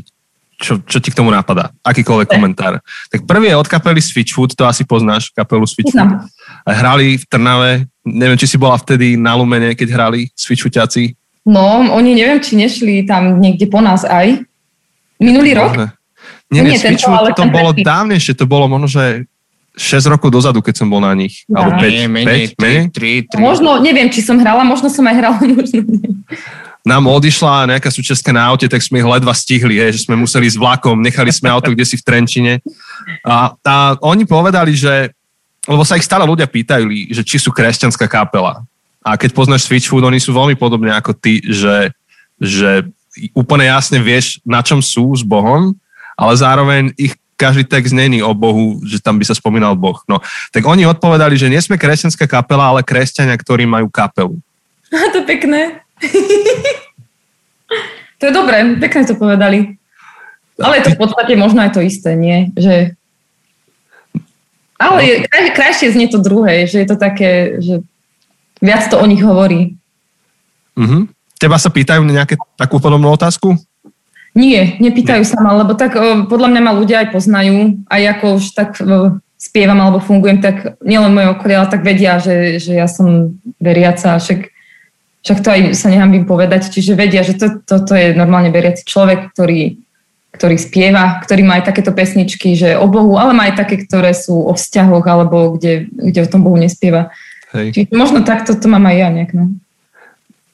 [0.60, 2.84] čo, čo ti k tomu napadá, akýkoľvek komentár.
[3.08, 6.28] Tak prvý je od kapely Switchfoot, to asi poznáš, kapelu Switchfoot.
[6.68, 7.72] Hrali v Trnave,
[8.04, 11.16] neviem, či si bola vtedy na Lumene, keď hrali Switchfootiaci.
[11.48, 14.44] No, oni neviem, či nešli tam niekde po nás aj.
[15.24, 15.96] Minulý rok?
[16.52, 19.24] Nie, nie, nie Switchfoot to bolo dávnejšie, to bolo možno, že
[19.80, 21.48] 6 rokov dozadu, keď som bol na nich.
[21.48, 21.64] No.
[21.64, 22.86] Alebo 5, nie, menej, 5, 3, menej?
[23.32, 23.48] 3, 3.
[23.48, 26.12] Možno, neviem, či som hrala, možno som aj hrala, možno nie.
[26.84, 30.48] Nám odišla nejaká súčastka na aute, tak sme ich ledva stihli, hej, že sme museli
[30.48, 32.54] s vlakom, nechali sme auto kde si v Trenčine.
[33.24, 35.12] A, a oni povedali, že,
[35.68, 38.64] lebo sa ich stále ľudia pýtali, že či sú kresťanská kapela.
[39.04, 41.92] A keď poznáš Switchfood, oni sú veľmi podobne ako ty, že,
[42.40, 42.88] že
[43.36, 45.76] úplne jasne vieš, na čom sú s Bohom,
[46.16, 49.96] ale zároveň ich každý text není o Bohu, že tam by sa spomínal Boh.
[50.12, 50.20] No,
[50.52, 54.36] tak oni odpovedali, že nie sme kresťanská kapela, ale kresťania, ktorí majú kapelu.
[54.92, 55.80] A to pekné.
[58.20, 59.80] to je dobré, pekne to povedali.
[60.60, 62.52] Ale je to v podstate možno aj to isté, nie?
[62.60, 63.00] Že...
[64.76, 67.80] Ale je, kraj, krajšie znie to druhé, že je to také, že
[68.60, 69.80] viac to o nich hovorí.
[70.76, 71.08] Uh-huh.
[71.40, 73.56] Teba sa pýtajú na nejakú takú podobnú otázku?
[74.40, 76.00] Nie, nepýtajú sa ma, lebo tak
[76.32, 78.80] podľa mňa ma ľudia aj poznajú, aj ako už tak
[79.36, 84.16] spievam alebo fungujem, tak nielen moje okolie, ale tak vedia, že, že ja som veriaca,
[84.16, 84.52] však
[85.20, 88.88] však to aj sa nehambím povedať, čiže vedia, že toto to, to je normálne beriaci
[88.88, 89.76] človek, ktorý,
[90.32, 94.16] ktorý spieva, ktorý má aj takéto pesničky, že o Bohu, ale má aj také, ktoré
[94.16, 97.12] sú o vzťahoch, alebo kde, kde o tom Bohu nespieva.
[97.52, 97.76] Hej.
[97.76, 99.32] Čiže možno takto to mám aj ja nejak.
[99.36, 99.52] No.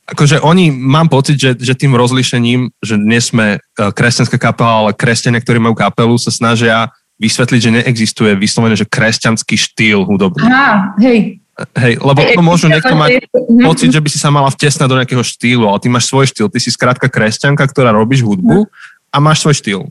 [0.06, 4.92] Akože oni, mám pocit, že, že tým rozlišením, že nie sme e, kresťanská kapela, ale
[4.94, 10.46] kresťania, ktorí majú kapelu, sa snažia vysvetliť, že neexistuje vyslovene, že kresťanský štýl hudobný.
[10.46, 11.42] Aha, hej.
[11.56, 13.32] Hej, lebo to môžu niekto mať
[13.64, 16.52] pocit, že by si sa mala vtesnať do nejakého štýlu, ale ty máš svoj štýl.
[16.52, 18.68] Ty si skrátka kresťanka, ktorá robíš hudbu
[19.08, 19.82] a máš svoj štýl.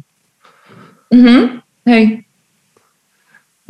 [1.09, 2.05] Mhm, hej.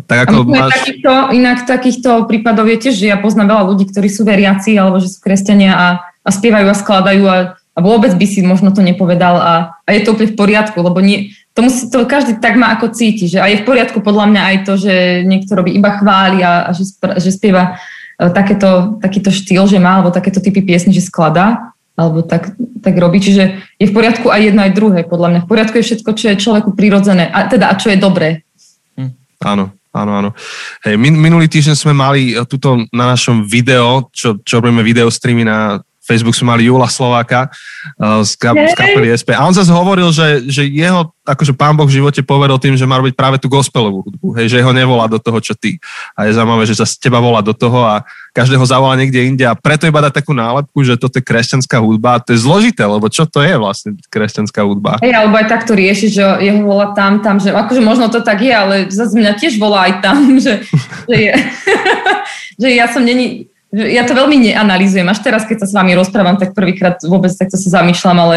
[0.05, 0.75] Tak ako máš...
[0.75, 4.99] takýchto, inak takýchto prípadov je tiež, že ja poznám veľa ľudí, ktorí sú veriaci alebo
[4.99, 5.87] že sú kresťania a,
[6.25, 9.55] a spievajú a skladajú a, a vôbec by si možno to nepovedal a,
[9.85, 12.91] a je to úplne v poriadku, lebo nie, to, musí, to každý tak má ako
[12.91, 16.43] cíti, že a je v poriadku podľa mňa aj to, že niekto robí iba chváli
[16.43, 17.79] a, a že, že spieva
[18.19, 22.95] e, takéto, takýto štýl, že má, alebo takéto typy piesne, že skladá, alebo tak, tak
[22.99, 23.23] robí.
[23.23, 25.41] Čiže je v poriadku aj jedno, aj druhé, podľa mňa.
[25.47, 28.43] V poriadku je všetko, čo je človeku prirodzené, a teda a čo je dobré.
[28.99, 29.15] Hm.
[29.47, 30.31] Áno, áno, áno.
[30.83, 35.47] Hej, min, minulý týždeň sme mali tuto na našom video, čo, čo robíme video streamy
[35.47, 39.33] na Facebook sme mali Jula Slováka uh, z, kap- z kapely SP.
[39.33, 42.85] A on zase hovoril, že, že jeho, akože pán Boh v živote povedal tým, že
[42.85, 45.81] má robiť práve tú gospelovú hudbu, hej, že ho nevolá do toho, čo ty.
[46.13, 48.05] A je zaujímavé, že zase teba volá do toho a
[48.37, 52.19] každého zavolá niekde inde a preto iba dá takú nálepku, že toto je kresťanská hudba
[52.19, 55.01] a to je zložité, lebo čo to je vlastne kresťanská hudba?
[55.01, 58.45] Hej, alebo aj takto rieši, že jeho volá tam, tam, že akože možno to tak
[58.45, 60.67] je, ale zase mňa tiež volá aj tam, že,
[61.09, 61.33] že, je,
[62.63, 65.11] že ja som není, ja to veľmi neanalizujem.
[65.11, 68.37] Až teraz, keď sa s vami rozprávam, tak prvýkrát vôbec takto sa zamýšľam, ale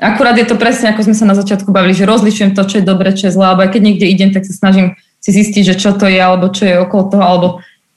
[0.00, 2.88] akurát je to presne, ako sme sa na začiatku bavili, že rozlišujem to, čo je
[2.88, 5.74] dobre, čo je zlé, alebo aj keď niekde idem, tak sa snažím si zistiť, že
[5.80, 7.48] čo to je, alebo čo je okolo toho, alebo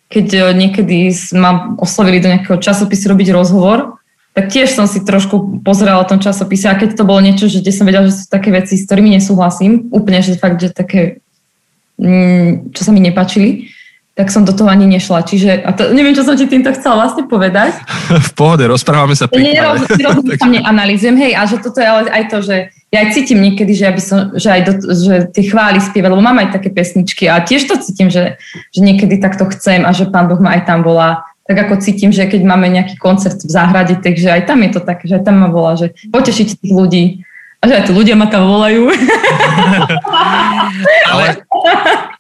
[0.07, 3.99] keď e, niekedy ma oslovili do nejakého časopisu robiť rozhovor,
[4.31, 7.65] tak tiež som si trošku pozerala o tom časopise a keď to bolo niečo, že
[7.73, 11.19] som vedela, že sú také veci, s ktorými nesúhlasím, úplne, že fakt, že také,
[11.97, 13.73] mm, čo sa mi nepačili,
[14.17, 15.21] tak som do toho ani nešla.
[15.21, 17.77] Čiže, a to, neviem, čo som ti týmto chcela vlastne povedať.
[18.27, 22.41] v pohode, rozprávame sa pri Nerozumiem, neanalizujem, hej, a že toto je ale aj to,
[22.41, 26.09] že ja aj cítim niekedy, že, aby som, že aj do, že tie chvály spievať,
[26.09, 28.41] lebo mám aj také pesničky a tiež to cítim, že,
[28.73, 31.27] že niekedy takto chcem a že pán Boh ma aj tam volá.
[31.45, 34.81] Tak ako cítim, že keď máme nejaký koncert v záhrade, takže aj tam je to
[34.83, 37.03] také, že aj tam ma volá, že potešíte tých ľudí.
[37.59, 38.87] A že aj tí ľudia ma tam volajú.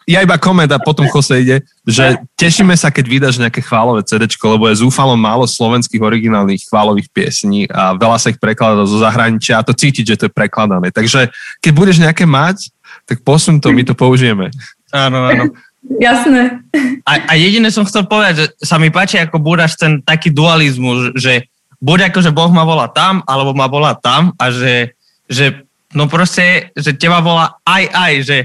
[0.07, 4.23] Ja iba koment a potom Jose ide, že tešíme sa, keď vydáš nejaké chválové CD,
[4.23, 9.59] lebo je zúfalo málo slovenských originálnych chválových piesní a veľa sa ich prekladá zo zahraničia
[9.59, 10.95] a to cítiť, že to je prekladané.
[10.95, 11.27] Takže
[11.59, 12.71] keď budeš nejaké mať,
[13.03, 14.47] tak posun to, my to použijeme.
[14.95, 15.51] Áno, áno.
[15.99, 16.63] Jasné.
[17.03, 21.15] A, a jediné som chcel povedať, že sa mi páči, ako búdaš ten taký dualizmus,
[21.19, 21.51] že
[21.83, 24.95] buď ako, že Boh ma volá tam, alebo ma volá tam a že,
[25.27, 28.37] že no proste, že teba volá aj, aj, že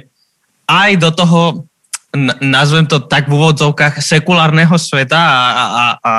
[0.73, 1.41] aj do toho,
[2.41, 6.13] nazvem to tak v úvodzovkách, sekulárneho sveta a, a, a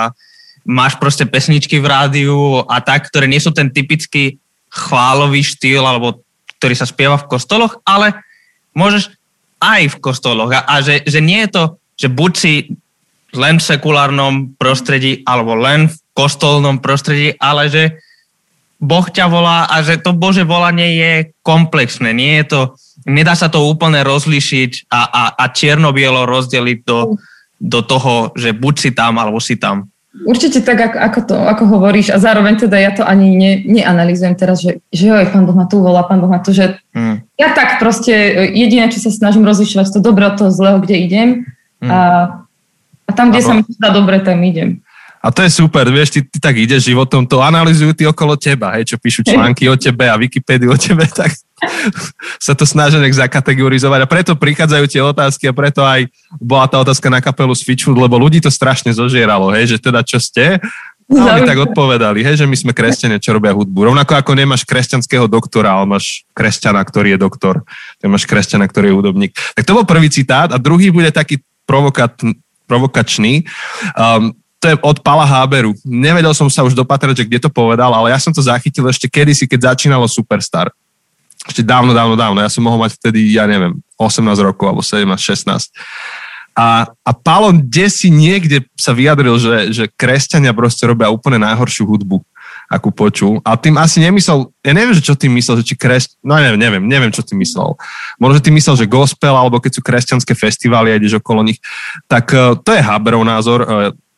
[0.61, 4.37] máš proste pesničky v rádiu a tak, ktoré nie sú ten typický
[4.69, 6.21] chválový štýl, alebo
[6.61, 8.13] ktorý sa spieva v kostoloch, ale
[8.77, 9.09] môžeš
[9.61, 10.49] aj v kostoloch.
[10.53, 11.63] A, a že, že nie je to,
[11.97, 12.53] že buď si
[13.33, 17.83] len v sekulárnom prostredí, alebo len v kostolnom prostredí, ale že
[18.83, 22.11] Boh ťa volá a že to Bože volanie je komplexné.
[22.11, 22.61] Nie je to,
[23.05, 27.19] nedá sa to úplne rozlišiť a, a, a čierno-bielo rozdeliť do,
[27.59, 29.87] do toho, že buď si tam, alebo si tam.
[30.13, 34.37] Určite tak, ako, ako, to, ako hovoríš a zároveň teda ja to ani ne, neanalizujem
[34.37, 37.33] teraz, že, že joj, pán Boh ma tu volá, pán Boh ma tu, že hmm.
[37.33, 38.13] ja tak proste
[38.53, 41.29] jediné, čo sa snažím rozlišovať to dobro od toho zlého, kde idem
[41.81, 41.89] hmm.
[41.89, 41.99] a,
[43.09, 43.47] a tam, kde Abo.
[43.49, 44.82] sa mi zdá dobre, tam idem.
[45.23, 48.75] A to je super, vieš, ty, ty tak ideš životom, to analizujú ty okolo teba,
[48.75, 51.31] hej, čo píšu články o tebe a Wikipédiu o tebe, tak
[52.45, 56.11] sa to snažia nech zakategorizovať a preto prichádzajú tie otázky a preto aj
[56.43, 60.19] bola tá otázka na kapelu z lebo ľudí to strašne zožieralo, hej, že teda čo
[60.19, 60.59] ste,
[61.11, 63.91] a oni tak odpovedali, hej, že my sme kresťania, čo robia hudbu.
[63.91, 67.55] Rovnako ako nemáš kresťanského doktora, ale máš kresťana, ktorý je doktor.
[67.99, 69.31] Ty máš kresťana, ktorý je hudobník.
[69.53, 72.17] Tak to bol prvý citát a druhý bude taký provokat,
[72.65, 73.43] provokačný.
[73.93, 74.31] Um,
[74.63, 75.75] to je od Pala Háberu.
[75.83, 79.11] Nevedel som sa už dopatrať, že kde to povedal, ale ja som to zachytil ešte
[79.11, 80.71] kedysi, keď začínalo Superstar.
[81.43, 82.39] Ešte dávno, dávno, dávno.
[82.39, 85.67] Ja som mohol mať vtedy, ja neviem, 18 rokov alebo 17, 16.
[86.55, 92.23] A, a Palo desi niekde sa vyjadril, že, že kresťania proste robia úplne najhoršiu hudbu
[92.71, 93.43] akú počul.
[93.43, 96.55] A tým asi nemyslel, ja neviem, že čo tým myslel, že či kresť, no neviem,
[96.55, 97.75] neviem, neviem, čo tým myslel.
[98.15, 101.59] Možno, že tým myslel, že gospel, alebo keď sú kresťanské festivály a ideš okolo nich,
[102.07, 103.67] tak uh, to je Haberov názor.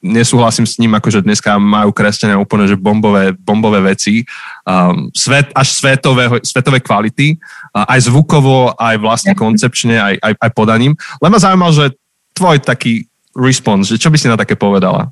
[0.06, 4.22] Nesúhlasím s ním, akože dneska majú kresťania úplne že bombové, bombové veci,
[4.70, 7.42] um, svet, až svetové, svetové kvality,
[7.74, 10.94] uh, aj zvukovo, aj vlastne koncepčne, aj, aj, aj podaním.
[11.18, 11.98] Len ma zaujímal, že
[12.38, 15.10] tvoj taký response, že čo by si na také povedala?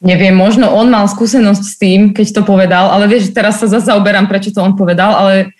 [0.00, 3.92] Neviem, možno on mal skúsenosť s tým, keď to povedal, ale vieš, teraz sa zase
[3.92, 5.52] zaoberám, prečo to on povedal, ale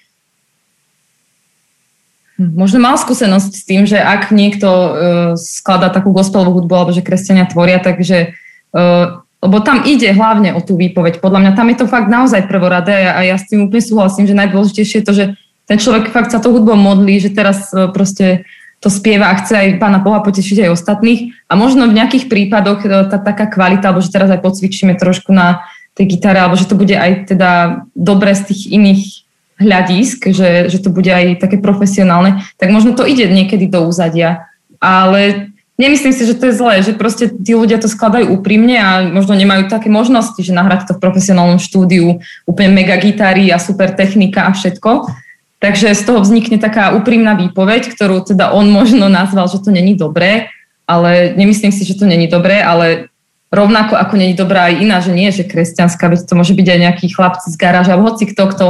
[2.40, 4.90] možno mal skúsenosť s tým, že ak niekto uh,
[5.36, 8.32] skladá takú gospelovú hudbu alebo že kresťania tvoria, takže
[8.72, 11.20] uh, lebo tam ide hlavne o tú výpoveď.
[11.20, 14.36] Podľa mňa tam je to fakt naozaj prvoradé a ja s tým úplne súhlasím, že
[14.36, 15.24] najdôležitejšie je to, že
[15.68, 18.48] ten človek fakt sa to hudbou modlí, že teraz uh, proste
[18.80, 21.36] to spieva a chce aj pána Boha potešiť aj ostatných.
[21.44, 22.80] A možno v nejakých prípadoch
[23.12, 26.80] tá taká kvalita, alebo že teraz aj pocvičíme trošku na tej gitare, alebo že to
[26.80, 29.19] bude aj teda dobre z tých iných
[29.60, 34.48] hľadisk, že, že to bude aj také profesionálne, tak možno to ide niekedy do úzadia.
[34.80, 38.90] Ale nemyslím si, že to je zlé, že proste tí ľudia to skladajú úprimne a
[39.04, 43.92] možno nemajú také možnosti, že nahrať to v profesionálnom štúdiu, úplne mega gitary a super
[43.92, 45.12] technika a všetko.
[45.60, 49.92] Takže z toho vznikne taká úprimná výpoveď, ktorú teda on možno nazval, že to není
[49.92, 50.48] dobré,
[50.88, 53.12] ale nemyslím si, že to není dobré, ale
[53.52, 56.78] rovnako ako není dobrá aj iná, že nie, že kresťanská, veď to môže byť aj
[56.80, 58.66] nejaký chlapci z garáža, alebo hoci kto, kto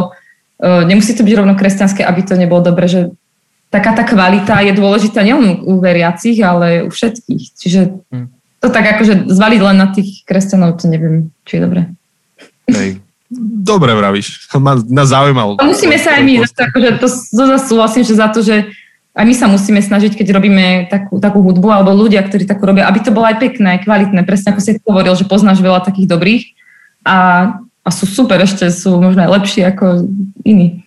[0.61, 3.01] nemusí to byť rovno kresťanské, aby to nebolo dobre, že
[3.73, 7.43] taká tá kvalita je dôležitá nielen u veriacich, ale u všetkých.
[7.57, 7.81] Čiže
[8.13, 8.27] hm.
[8.61, 11.83] to tak akože zvaliť len na tých kresťanov, to neviem, či je dobré.
[12.69, 13.01] Hej.
[13.71, 14.51] Dobre vravíš.
[14.59, 15.55] Ma, nás zaujímalo.
[15.63, 18.75] A musíme sa aj my, akože to, to zase súhlasím, že za to, že
[19.15, 22.91] aj my sa musíme snažiť, keď robíme takú, takú hudbu, alebo ľudia, ktorí takú robia,
[22.91, 24.27] aby to bolo aj pekné, kvalitné.
[24.27, 26.43] Presne ako si hovoril, že poznáš veľa takých dobrých
[27.07, 27.17] a,
[27.91, 30.07] a sú super, ešte sú možno aj lepší ako
[30.47, 30.87] iní.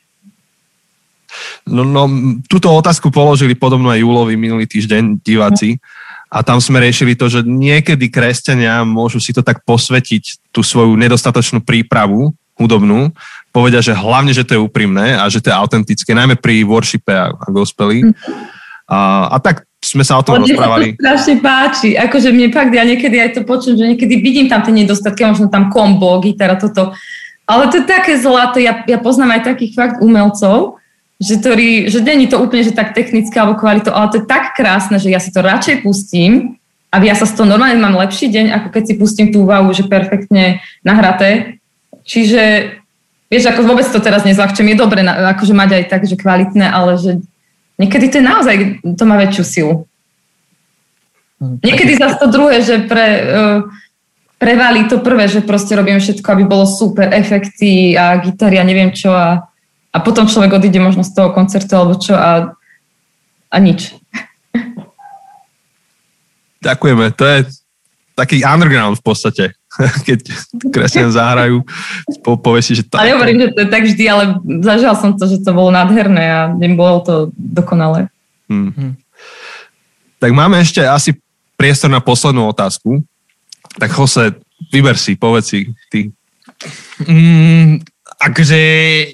[1.68, 2.08] No, no,
[2.48, 5.84] túto otázku položili podobno aj Júlovi minulý týždeň diváci.
[6.32, 10.96] A tam sme riešili to, že niekedy kresťania môžu si to tak posvetiť, tú svoju
[10.98, 13.12] nedostatočnú prípravu hudobnú,
[13.52, 17.12] povedia, že hlavne, že to je úprimné a že to je autentické, najmä pri worshipe
[17.12, 18.14] a, a gospeli.
[18.88, 20.86] A, a tak sme sa o tom Mne rozprávali.
[20.96, 24.48] Mne sa strašne páči, akože mne fakt, ja niekedy aj to počujem, že niekedy vidím
[24.48, 26.96] tam tie nedostatky, možno tam kombo, gitara, toto,
[27.44, 30.80] ale to je také zlaté, ja, ja poznám aj takých fakt umelcov,
[31.20, 34.56] že, ktorý, že není to úplne, že tak technické alebo kvalitou, ale to je tak
[34.56, 36.56] krásne, že ja si to radšej pustím
[36.94, 39.74] a ja sa z toho normálne mám lepší deň, ako keď si pustím tú úvahu,
[39.76, 41.60] že perfektne nahraté.
[42.04, 42.76] Čiže
[43.34, 47.02] vieš, ako vôbec to teraz nezľahčujem, je dobre akože mať aj tak, že kvalitné, ale
[47.02, 47.12] že
[47.80, 49.76] niekedy to je naozaj, to má väčšiu silu.
[51.42, 53.60] Hm, niekedy zase to druhé, že pre, uh,
[54.38, 58.94] prevalí to prvé, že proste robím všetko, aby bolo super, efekty a gitary a neviem
[58.94, 59.54] čo a
[59.94, 62.58] a potom človek odíde možno z toho koncertu alebo čo a,
[63.54, 63.94] a nič.
[66.66, 67.38] Ďakujeme, to je
[68.18, 69.44] taký underground v podstate,
[70.08, 70.20] keď
[70.70, 71.66] kresťan zahrajú,
[72.22, 72.84] po, povie si, že...
[72.94, 74.24] Ale hovorím, že to je tak vždy, ale
[74.62, 78.10] zažil som to, že to bolo nádherné a nebolo to dokonalé.
[78.50, 78.74] Hmm.
[78.74, 78.94] hmm.
[80.24, 81.20] Tak máme ešte asi
[81.60, 83.04] priestor na poslednú otázku.
[83.76, 84.40] Tak Jose,
[84.72, 85.60] vyber si, povedz si
[85.92, 86.16] ty.
[87.04, 87.84] Mm,
[88.24, 88.60] akože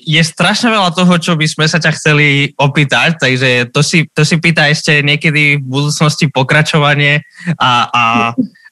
[0.06, 4.22] je strašne veľa toho, čo by sme sa ťa chceli opýtať, takže to si, to
[4.22, 7.26] si pýta ešte niekedy v budúcnosti pokračovanie
[7.58, 8.04] a, a,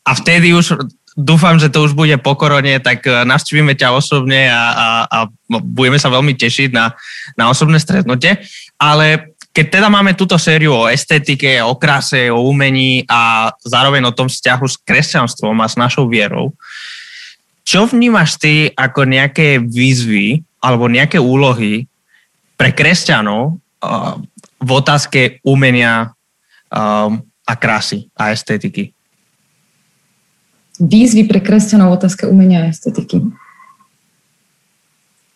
[0.05, 0.77] a vtedy už
[1.17, 5.17] dúfam, že to už bude po korone, tak e, navštívime ťa osobne a, a, a
[5.49, 6.93] budeme sa veľmi tešiť na,
[7.33, 8.37] na osobné stretnutie.
[8.77, 14.13] Ale keď teda máme túto sériu o estetike, o kráse, o umení a zároveň o
[14.13, 16.53] tom vzťahu s kresťanstvom a s našou vierou,
[17.65, 21.89] čo vnímaš ty ako nejaké výzvy alebo nejaké úlohy
[22.53, 24.15] pre kresťanov uh,
[24.61, 26.15] v otázke umenia
[26.69, 28.96] um, a krásy a estetiky?
[30.77, 33.21] Výzvy pre kresťanov v otázke umenia a estetiky.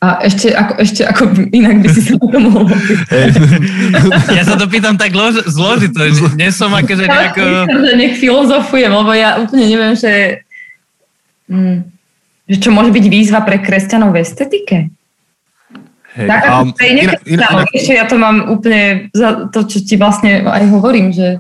[0.02, 2.66] A ešte ako, ešte ako inak by si sa to mohol
[4.38, 7.42] Ja sa to pýtam tak lož, zložito, že nie som akože nejako...
[7.70, 10.42] Ja nech filozofujem, lebo ja úplne neviem, že...
[11.46, 11.92] Hmm
[12.52, 14.78] že čo môže byť výzva pre kresťanov v estetike?
[16.12, 17.68] Hey, tak um, inak, inak, inak.
[17.72, 21.40] Ešte ja to mám úplne za to, čo ti vlastne aj hovorím, že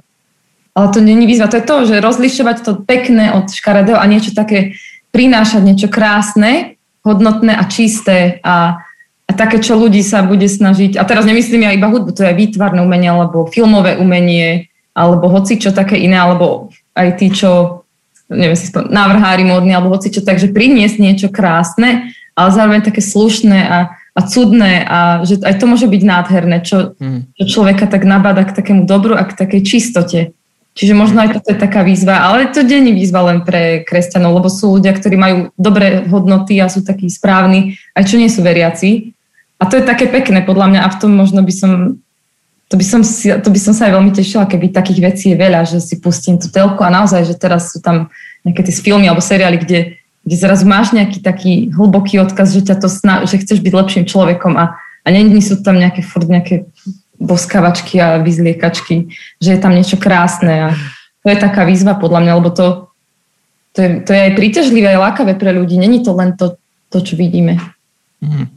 [0.71, 4.31] ale to není výzva, to je to, že rozlišovať to pekné od škaredého a niečo
[4.31, 4.79] také
[5.11, 8.79] prinášať, niečo krásne, hodnotné a čisté a,
[9.27, 12.37] a také, čo ľudí sa bude snažiť, a teraz nemyslím ja iba hudbu, to je
[12.37, 17.81] výtvarné umenie, alebo filmové umenie, alebo hoci čo také iné, alebo aj tí, čo
[18.31, 23.03] neviem si spomínať, návrhári módny alebo hoci čo, takže priniesť niečo krásne, ale zároveň také
[23.03, 27.35] slušné a, a cudné a že aj to môže byť nádherné, čo, mm.
[27.35, 30.19] čo človeka tak nabada k takému dobru a k takej čistote.
[30.71, 34.47] Čiže možno aj toto je taká výzva, ale to není výzva len pre kresťanov, lebo
[34.47, 39.11] sú ľudia, ktorí majú dobré hodnoty a sú takí správni, aj čo nie sú veriaci.
[39.59, 41.99] A to je také pekné podľa mňa a v tom možno by som,
[42.71, 45.37] to by som, si, to by som sa aj veľmi tešila, keby takých vecí je
[45.37, 48.07] veľa, že si pustím tú telku a naozaj, že teraz sú tam
[48.47, 52.79] nejaké tie filmy alebo seriály, kde, kde zrazu máš nejaký taký hlboký odkaz, že, ťa
[52.79, 56.63] to sna- že chceš byť lepším človekom a, a není sú tam nejaké furt nejaké
[57.21, 60.69] boskavačky a vyzliekačky, že je tam niečo krásne a
[61.21, 62.89] to je taká výzva podľa mňa, lebo to,
[63.77, 65.77] to, je, to je aj príťažlivé, aj lákavé pre ľudí.
[65.77, 66.57] Není to len to,
[66.89, 67.61] to čo vidíme.
[68.25, 68.49] Mm.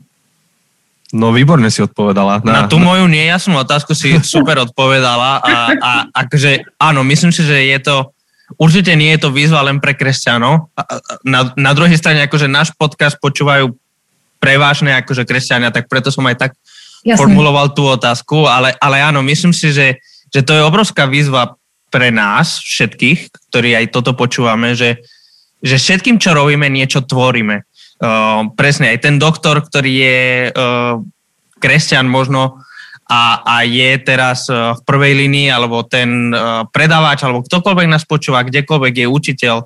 [1.14, 2.42] No výborne si odpovedala.
[2.42, 5.90] Na, na tú moju nejasnú otázku si super odpovedala a, a
[6.26, 8.10] akože áno, myslím si, že je to
[8.58, 10.74] určite nie je to výzva len pre kresťanov.
[11.22, 13.72] Na, na druhej strane akože náš podcast počúvajú
[14.42, 16.52] prevážne akože kresťania, tak preto som aj tak
[17.04, 17.20] Jasne.
[17.20, 20.00] formuloval tú otázku, ale, ale áno, myslím si, že,
[20.32, 21.52] že to je obrovská výzva
[21.92, 25.04] pre nás všetkých, ktorí aj toto počúvame, že,
[25.60, 27.62] že všetkým, čo robíme, niečo tvoríme.
[28.02, 30.98] Uh, presne, aj ten doktor, ktorý je uh,
[31.62, 32.58] kresťan možno
[33.06, 38.02] a, a je teraz uh, v prvej línii, alebo ten uh, predávač, alebo ktokoľvek nás
[38.08, 39.56] počúva, kdekoľvek je učiteľ,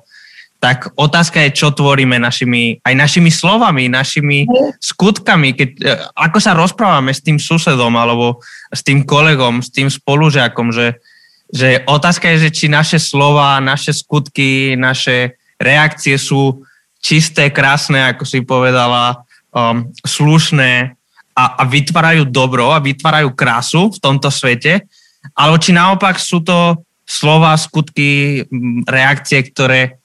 [0.59, 4.43] tak otázka je, čo tvoríme našimi, aj našimi slovami, našimi
[4.83, 9.87] skutkami, keď, e, ako sa rozprávame s tým susedom alebo s tým kolegom, s tým
[9.87, 10.99] spolužiakom, že,
[11.47, 16.67] že otázka je, že či naše slova, naše skutky, naše reakcie sú
[16.99, 19.23] čisté, krásne, ako si povedala,
[19.55, 20.91] um, slušné
[21.31, 24.83] a, a vytvárajú dobro a vytvárajú krásu v tomto svete,
[25.31, 28.43] alebo či naopak sú to slova, skutky,
[28.83, 29.98] reakcie, ktoré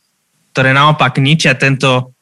[0.54, 2.14] ktoré naopak ničia tento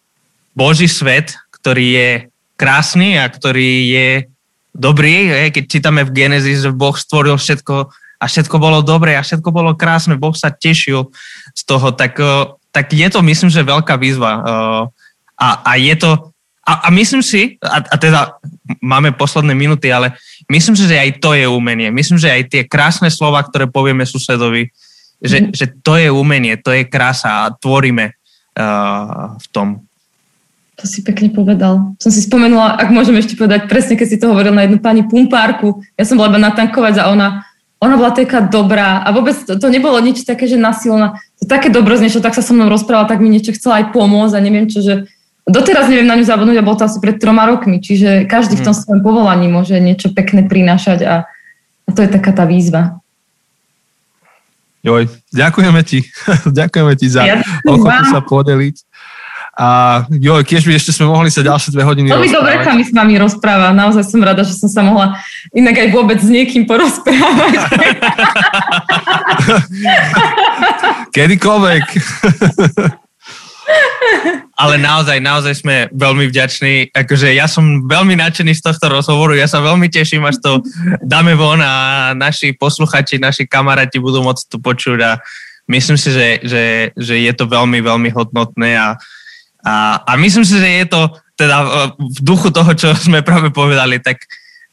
[0.57, 2.11] Boží svet, ktorý je
[2.57, 4.09] krásny a ktorý je
[4.73, 5.53] dobrý.
[5.53, 9.77] Keď čítame v Genesis, že Boh stvoril všetko a všetko bolo dobré a všetko bolo
[9.77, 11.11] krásne, Boh sa tešil
[11.53, 14.33] z toho, tak, eh, tak je to, myslím, že veľká výzva.
[14.41, 14.83] Eh,
[15.43, 18.39] a, a je to, a, a myslím si, a, a teda
[18.79, 20.15] máme posledné minúty, ale
[20.47, 21.91] myslím si, že aj to je umenie.
[21.91, 24.71] Myslím, že aj tie krásne slova, ktoré povieme susedovi,
[25.19, 25.51] že, mm.
[25.51, 28.22] že to je umenie, to je krása a tvoríme
[28.57, 29.85] v tom.
[30.81, 31.95] To si pekne povedal.
[32.01, 35.05] Som si spomenula, ak môžem ešte povedať, presne keď si to hovoril na jednu pani
[35.05, 37.47] pumpárku, ja som bola iba natankovať a ona,
[37.79, 41.21] ona bola taká dobrá a vôbec to, to nebolo nič také, že nasilná.
[41.39, 43.95] To také dobro z niečo, tak sa so mnou rozprávala, tak mi niečo chcela aj
[43.95, 45.07] pomôcť a neviem čo, že
[45.45, 48.67] doteraz neviem na ňu zabudnúť a bolo to asi pred troma rokmi, čiže každý v
[48.67, 48.81] tom mhm.
[48.81, 51.15] svojom povolaní môže niečo pekné prinášať a,
[51.85, 53.02] a to je taká tá výzva.
[54.83, 56.03] Joj, ďakujeme ti.
[56.59, 58.77] ďakujeme ti za ja ochotu sa podeliť.
[59.53, 59.69] A
[60.09, 62.91] joj, keď by ešte sme mohli sa ďalšie dve hodiny Veľmi dobre sa mi s
[62.91, 63.77] vami rozpráva.
[63.77, 65.21] Naozaj som rada, že som sa mohla
[65.53, 67.61] inak aj vôbec s niekým porozprávať.
[71.15, 71.85] Kedykoľvek.
[74.63, 76.95] Ale naozaj, naozaj sme veľmi vďační.
[76.95, 79.35] Akože ja som veľmi nadšený z tohto rozhovoru.
[79.35, 80.63] Ja sa veľmi teším, až to
[81.03, 85.13] dáme von a naši posluchači, naši kamaráti budú môcť to počuť a
[85.73, 86.65] myslím si, že, že,
[86.95, 88.89] že je to veľmi, veľmi hodnotné a,
[89.67, 91.01] a, a myslím si, že je to
[91.35, 91.57] teda
[91.97, 94.23] v duchu toho, čo sme práve povedali, tak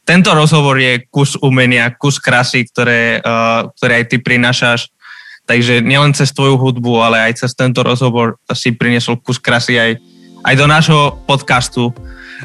[0.04, 4.90] tento rozhovor je kus umenia, kus krasy, ktoré, uh, ktoré aj ty prinášaš
[5.50, 9.98] Takže nielen cez tvoju hudbu, ale aj cez tento rozhovor si priniesol kus krasy aj,
[10.46, 11.90] aj do nášho podcastu.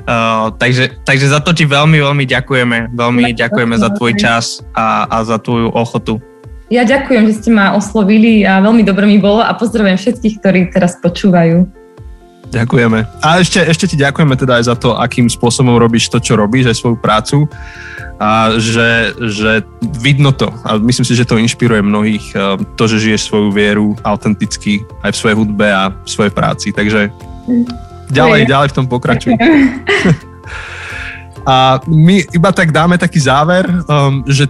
[0.10, 2.97] Uh, takže, takže za to ti veľmi, veľmi ďakujeme.
[2.97, 6.18] Veľmi ďakujeme za tvoj čas a, a za tvoju ochotu.
[6.74, 10.60] Ja ďakujem, že ste ma oslovili a veľmi dobre mi bolo a pozdravujem všetkých, ktorí
[10.74, 11.85] teraz počúvajú.
[12.50, 13.00] Ďakujeme.
[13.26, 16.72] A ešte, ešte ti ďakujeme teda aj za to, akým spôsobom robíš to, čo robíš,
[16.72, 17.38] aj svoju prácu
[18.16, 19.60] a že, že
[20.00, 23.88] vidno to a myslím si, že to inšpiruje mnohých eh, to, že žiješ svoju vieru
[24.08, 27.12] autenticky aj v svojej hudbe a v svojej práci, takže
[28.08, 29.36] ďalej, ďalej v tom pokračuj.
[31.46, 34.50] A my iba tak dáme taký záver, um, že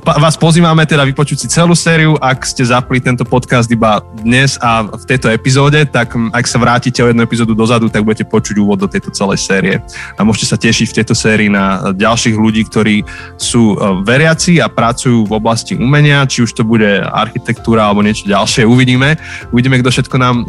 [0.00, 2.16] vás pozývame teda vypočuť si celú sériu.
[2.20, 7.04] Ak ste zapli tento podcast iba dnes a v tejto epizóde, tak ak sa vrátite
[7.04, 9.78] o jednu epizódu dozadu, tak budete počuť úvod do tejto celej série.
[10.16, 13.04] A môžete sa tešiť v tejto sérii na ďalších ľudí, ktorí
[13.36, 18.24] sú e, veriaci a pracujú v oblasti umenia, či už to bude architektúra alebo niečo
[18.26, 18.64] ďalšie.
[18.64, 19.20] Uvidíme.
[19.52, 20.46] Uvidíme, kto všetko nám um,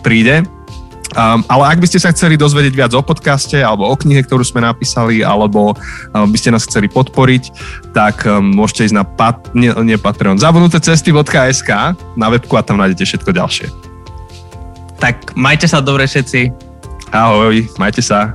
[0.00, 0.46] príde.
[1.14, 4.42] Um, ale ak by ste sa chceli dozvedieť viac o podcaste alebo o knihe, ktorú
[4.42, 7.54] sme napísali, alebo um, by ste nás chceli podporiť,
[7.94, 11.70] tak um, môžete ísť na pat, nie, nie Patreon, zabudnuté cesty.sk
[12.18, 13.66] na webku a tam nájdete všetko ďalšie.
[14.98, 16.50] Tak majte sa dobre všetci.
[17.14, 18.34] Ahoj, majte sa.